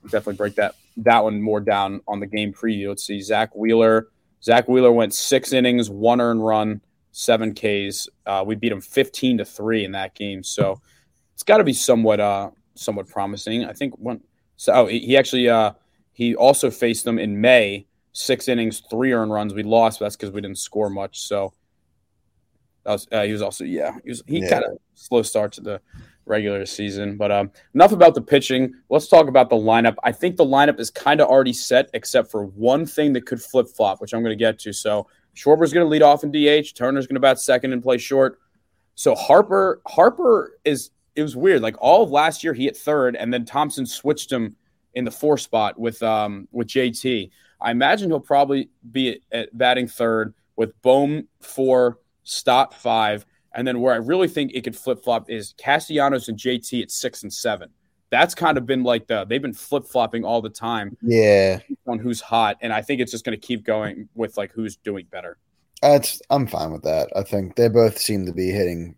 [0.06, 2.88] definitely break that that one more down on the game preview.
[2.88, 4.08] Let's see, Zack Wheeler.
[4.42, 6.80] Zack Wheeler went six innings, one earned run,
[7.12, 8.08] seven Ks.
[8.26, 10.42] Uh, we beat him fifteen to three in that game.
[10.42, 10.80] So
[11.34, 13.66] it's got to be somewhat uh somewhat promising.
[13.66, 14.20] I think one.
[14.56, 15.74] So oh, he actually uh
[16.12, 19.54] he also faced them in May, six innings, three earned runs.
[19.54, 21.20] We lost, but that's because we didn't score much.
[21.20, 21.52] So
[22.84, 24.48] was uh, he was also yeah he was he yeah.
[24.48, 25.80] kind of slow start to the
[26.26, 27.16] regular season.
[27.16, 28.74] But um, enough about the pitching.
[28.88, 29.96] Let's talk about the lineup.
[30.04, 33.42] I think the lineup is kind of already set, except for one thing that could
[33.42, 34.72] flip flop, which I'm going to get to.
[34.72, 36.74] So Schwarber's going to lead off in DH.
[36.74, 38.38] Turner's going to bat second and play short.
[38.94, 41.62] So Harper Harper is it was weird.
[41.62, 44.56] Like all of last year, he hit third, and then Thomson switched him
[44.94, 47.30] in the four spot with um with JT.
[47.60, 51.98] I imagine he'll probably be at, at batting third with Bohm four,
[52.30, 56.38] Stott five, and then where I really think it could flip flop is Castellanos and
[56.38, 57.70] JT at six and seven.
[58.10, 60.96] That's kind of been like the they've been flip flopping all the time.
[61.02, 61.58] Yeah,
[61.88, 64.76] on who's hot, and I think it's just going to keep going with like who's
[64.76, 65.38] doing better.
[65.82, 67.08] That's I'm fine with that.
[67.16, 68.94] I think they both seem to be hitting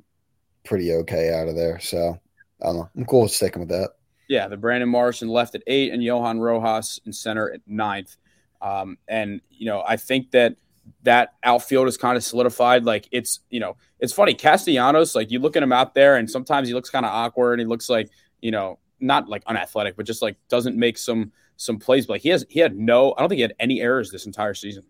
[0.64, 1.80] pretty okay out of there.
[1.80, 2.18] So
[2.60, 2.90] I don't know.
[2.94, 3.92] I'm cool with sticking with that.
[4.28, 8.16] Yeah, the Brandon Marsh in left at eight and Johan Rojas in center at ninth.
[8.60, 10.56] Um, and you know, I think that
[11.02, 12.84] that outfield is kind of solidified.
[12.84, 14.34] Like it's, you know, it's funny.
[14.34, 17.54] Castellanos, like you look at him out there, and sometimes he looks kind of awkward.
[17.54, 18.10] And he looks like,
[18.40, 22.06] you know, not like unathletic, but just like doesn't make some some plays.
[22.06, 23.14] But like he has, he had no.
[23.16, 24.84] I don't think he had any errors this entire season.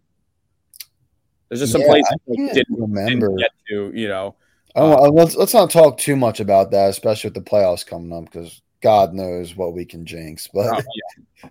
[1.48, 3.28] There's just some yeah, plays he didn't, remember.
[3.28, 4.36] didn't get to, you know.
[4.74, 8.12] Oh, um, let's let's not talk too much about that, especially with the playoffs coming
[8.12, 10.48] up, because God knows what we can jinx.
[10.52, 10.80] But oh,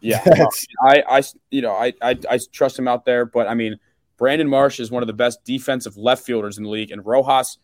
[0.01, 0.45] yeah, yeah.
[0.83, 3.25] I, I, you know, I, I, I trust him out there.
[3.25, 3.79] But I mean,
[4.21, 7.57] Brandon Marsh is one of the best defensive left fielders in the league, and Rojas,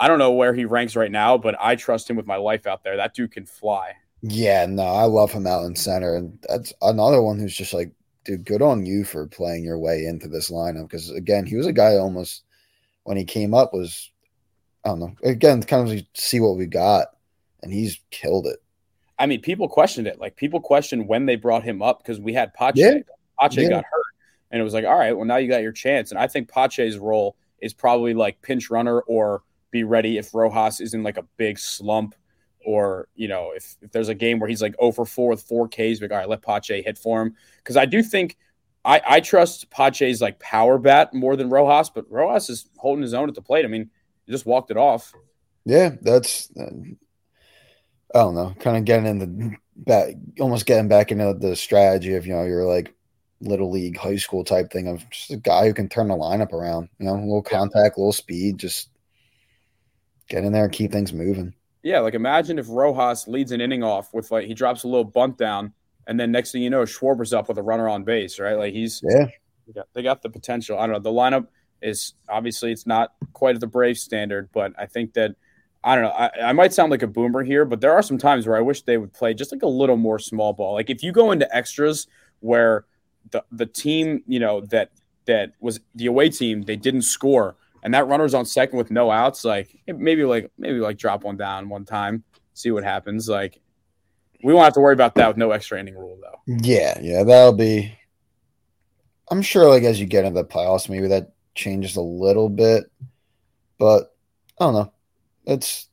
[0.00, 2.66] I don't know where he ranks right now, but I trust him with my life
[2.66, 2.96] out there.
[2.96, 3.92] That dude can fly.
[4.20, 7.92] Yeah, no, I love him out in center, and that's another one who's just like,
[8.24, 10.88] dude, good on you for playing your way into this lineup.
[10.88, 12.42] Because again, he was a guy almost
[13.04, 14.10] when he came up was,
[14.84, 17.06] I don't know, again, kind of see what we got,
[17.62, 18.60] and he's killed it.
[19.16, 20.18] I mean, people questioned it.
[20.18, 22.80] Like people questioned when they brought him up because we had Pache.
[22.80, 22.98] Yeah.
[23.38, 23.68] Pache yeah.
[23.68, 24.03] got hurt,
[24.54, 26.12] and it was like, all right, well now you got your chance.
[26.12, 29.42] And I think Pache's role is probably like pinch runner or
[29.72, 32.14] be ready if Rojas is in like a big slump
[32.64, 35.66] or you know if, if there's a game where he's like over 4 with 4
[35.66, 38.36] Ks, like all right, let Pache hit for him because I do think
[38.84, 43.12] I, I trust Pache's like power bat more than Rojas, but Rojas is holding his
[43.12, 43.64] own at the plate.
[43.64, 43.90] I mean,
[44.24, 45.12] he just walked it off.
[45.64, 46.70] Yeah, that's uh,
[48.14, 52.14] I don't know, kind of getting in the back, almost getting back into the strategy
[52.14, 52.94] of you know you're like
[53.40, 56.52] little league, high school type thing of just a guy who can turn the lineup
[56.52, 56.88] around.
[56.98, 58.88] You know, a little contact, a little speed, just
[60.28, 61.54] get in there and keep things moving.
[61.82, 65.04] Yeah, like imagine if Rojas leads an inning off with like he drops a little
[65.04, 65.74] bunt down,
[66.06, 68.56] and then next thing you know, Schwarber's up with a runner on base, right?
[68.56, 69.26] Like he's yeah,
[69.66, 70.78] they got, they got the potential.
[70.78, 70.98] I don't know.
[71.00, 71.48] The lineup
[71.82, 75.36] is obviously it's not quite at the Brave standard, but I think that
[75.84, 76.10] I don't know.
[76.10, 78.62] I, I, might sound like a boomer here, but there are some times where I
[78.62, 80.72] wish they would play just like a little more small ball.
[80.72, 82.06] Like if you go into extras
[82.40, 82.86] where
[83.30, 84.90] the the team, you know, that
[85.26, 89.10] that was the away team, they didn't score, and that runner's on second with no
[89.10, 93.28] outs, like maybe like maybe like drop one down one time, see what happens.
[93.28, 93.60] Like
[94.42, 96.40] we won't have to worry about that with no extra inning rule though.
[96.46, 97.98] Yeah, yeah, that'll be.
[99.30, 102.84] I'm sure, like as you get into the playoffs, maybe that changes a little bit,
[103.78, 104.14] but
[104.60, 104.92] I don't know.
[105.46, 105.88] It's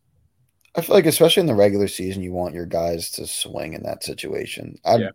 [0.75, 3.83] I feel like especially in the regular season, you want your guys to swing in
[3.83, 4.79] that situation.
[4.85, 5.09] I'd, yeah.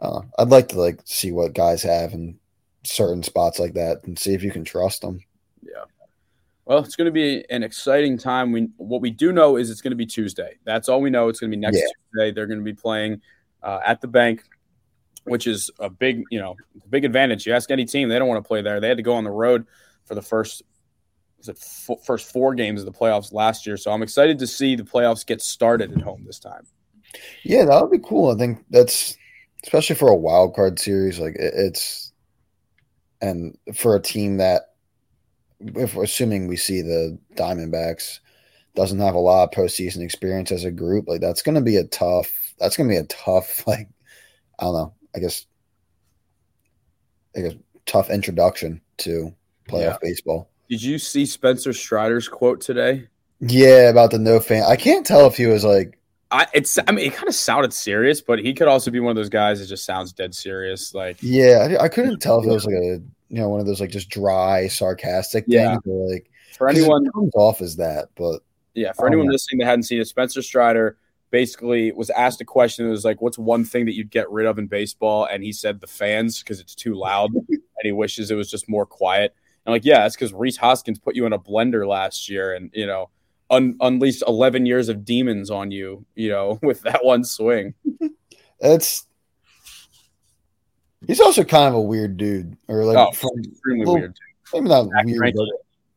[0.00, 2.38] Uh, I'd like to like see what guys have in
[2.84, 5.20] certain spots like that and see if you can trust them.
[5.62, 5.84] Yeah.
[6.64, 8.52] Well, it's going to be an exciting time.
[8.52, 10.58] We what we do know is it's going to be Tuesday.
[10.64, 11.28] That's all we know.
[11.28, 11.86] It's going to be next yeah.
[12.12, 12.32] Tuesday.
[12.32, 13.22] They're going to be playing
[13.62, 14.44] uh, at the bank,
[15.24, 16.56] which is a big, you know,
[16.90, 17.46] big advantage.
[17.46, 18.80] You ask any team, they don't want to play there.
[18.80, 19.66] They had to go on the road
[20.04, 20.62] for the first
[21.38, 23.76] was it f- first four games of the playoffs last year.
[23.76, 26.66] So I'm excited to see the playoffs get started at home this time.
[27.44, 28.30] Yeah, that would be cool.
[28.30, 29.16] I think that's
[29.64, 31.18] especially for a wild card series.
[31.18, 32.12] Like it's
[33.20, 34.62] and for a team that,
[35.60, 38.20] if we're assuming we see the Diamondbacks,
[38.74, 41.76] doesn't have a lot of postseason experience as a group, like that's going to be
[41.76, 42.30] a tough.
[42.58, 43.88] That's going to be a tough, like
[44.58, 44.94] I don't know.
[45.16, 45.46] I guess,
[47.36, 47.54] I guess
[47.86, 49.34] tough introduction to
[49.68, 49.96] playoff yeah.
[50.00, 50.50] baseball.
[50.68, 53.08] Did you see Spencer Strider's quote today?
[53.40, 54.64] Yeah, about the no fan.
[54.64, 55.97] I can't tell if he was like.
[56.30, 56.78] I it's.
[56.86, 59.30] I mean, it kind of sounded serious, but he could also be one of those
[59.30, 60.94] guys that just sounds dead serious.
[60.94, 63.66] Like, yeah, I, I couldn't tell if it was like a you know one of
[63.66, 65.70] those like just dry, sarcastic yeah.
[65.70, 65.82] things.
[65.86, 68.42] Or like for anyone comes off as that, but
[68.74, 69.32] yeah, for anyone know.
[69.32, 70.98] listening that hadn't seen it, Spencer Strider
[71.30, 72.86] basically was asked a question.
[72.86, 75.52] It was like, "What's one thing that you'd get rid of in baseball?" And he
[75.52, 79.34] said the fans because it's too loud, and he wishes it was just more quiet.
[79.64, 82.70] And like, yeah, that's because Rhys Hoskins put you in a blender last year, and
[82.74, 83.10] you know,
[83.50, 86.04] un- unleashed eleven years of demons on you.
[86.14, 87.74] You know, with that one swing.
[88.60, 89.06] It's
[91.06, 94.16] he's also kind of a weird dude, or like oh, from, extremely little, weird.
[94.52, 95.48] Maybe not Zach weird, but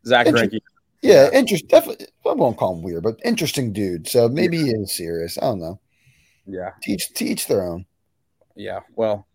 [0.06, 0.60] Zach inter- Yeah,
[1.02, 1.30] yeah.
[1.32, 1.68] interest.
[1.68, 4.08] Definitely, I won't call him weird, but interesting dude.
[4.08, 4.66] So maybe yeah.
[4.66, 5.38] he is serious.
[5.38, 5.80] I don't know.
[6.46, 7.86] Yeah, teach teach their own.
[8.56, 9.28] Yeah, well,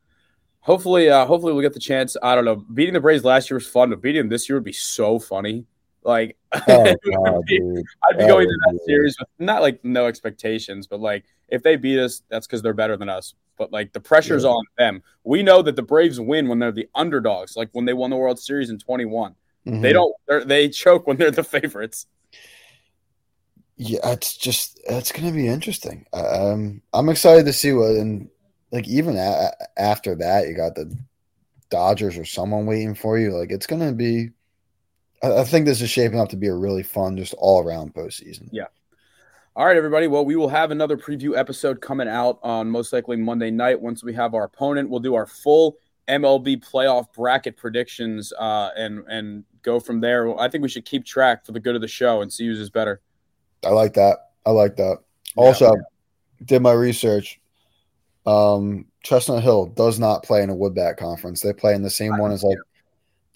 [0.60, 2.16] hopefully, uh, hopefully we'll get the chance.
[2.22, 2.56] I don't know.
[2.56, 5.18] Beating the Braves last year was fun, but beating them this year would be so
[5.18, 5.66] funny.
[6.06, 7.60] Like, oh, God, be,
[8.08, 11.62] I'd be oh, going to that series with not like no expectations, but like if
[11.62, 13.34] they beat us, that's because they're better than us.
[13.58, 14.50] But like the pressure's yeah.
[14.50, 15.02] on them.
[15.24, 18.16] We know that the Braves win when they're the underdogs, like when they won the
[18.16, 19.34] World Series in 21.
[19.66, 19.80] Mm-hmm.
[19.80, 20.14] They don't.
[20.46, 22.06] They choke when they're the favorites.
[23.76, 26.06] Yeah, it's just it's going to be interesting.
[26.12, 28.30] Um, I'm excited to see what and
[28.70, 30.96] like even a- after that, you got the
[31.68, 33.36] Dodgers or someone waiting for you.
[33.36, 34.30] Like it's gonna be.
[35.22, 37.94] I, I think this is shaping up to be a really fun, just all around
[37.94, 38.48] postseason.
[38.52, 38.66] Yeah.
[39.54, 40.06] All right, everybody.
[40.06, 43.80] Well, we will have another preview episode coming out on most likely Monday night.
[43.80, 49.04] Once we have our opponent, we'll do our full MLB playoff bracket predictions uh, and
[49.08, 50.38] and go from there.
[50.38, 52.60] I think we should keep track for the good of the show and see who's
[52.60, 53.00] is better.
[53.64, 54.30] I like that.
[54.44, 54.98] I like that.
[55.36, 55.82] Yeah, also, yeah.
[56.44, 57.40] did my research.
[58.26, 61.40] Um, Chestnut Hill does not play in a Woodbat conference.
[61.40, 62.58] They play in the same one as like,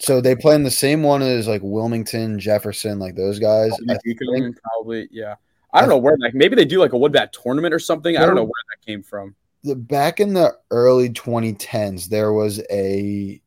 [0.01, 3.71] so they play in the same one as like Wilmington, Jefferson, like those guys.
[3.89, 4.19] I think,
[4.61, 5.35] probably, yeah.
[5.73, 8.17] I don't know where like maybe they do like a Woodbat tournament or something.
[8.17, 9.35] I don't know where that came from.
[9.63, 13.39] The, back in the early 2010s, there was a,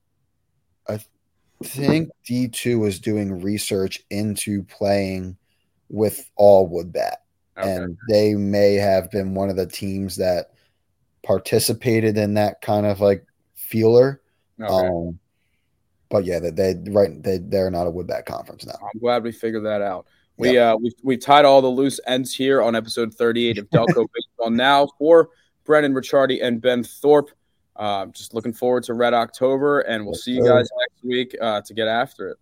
[0.88, 1.00] a
[1.64, 5.36] think D2 was doing research into playing
[5.88, 7.22] with all wood bat.
[7.58, 7.68] Okay.
[7.68, 10.52] And they may have been one of the teams that
[11.24, 14.20] participated in that kind of like feeler.
[14.60, 14.72] Okay.
[14.72, 15.18] Um,
[16.14, 18.78] but yeah, they, they right they they're not a wood bat conference now.
[18.80, 20.06] I'm glad we figured that out.
[20.36, 20.74] We yep.
[20.74, 24.50] uh we we tied all the loose ends here on episode 38 of Delco Baseball
[24.50, 25.30] now for
[25.64, 27.32] Brendan Ricciardi and Ben Thorpe.
[27.74, 31.60] Uh, just looking forward to Red October, and we'll see you guys next week uh,
[31.62, 32.38] to get after it.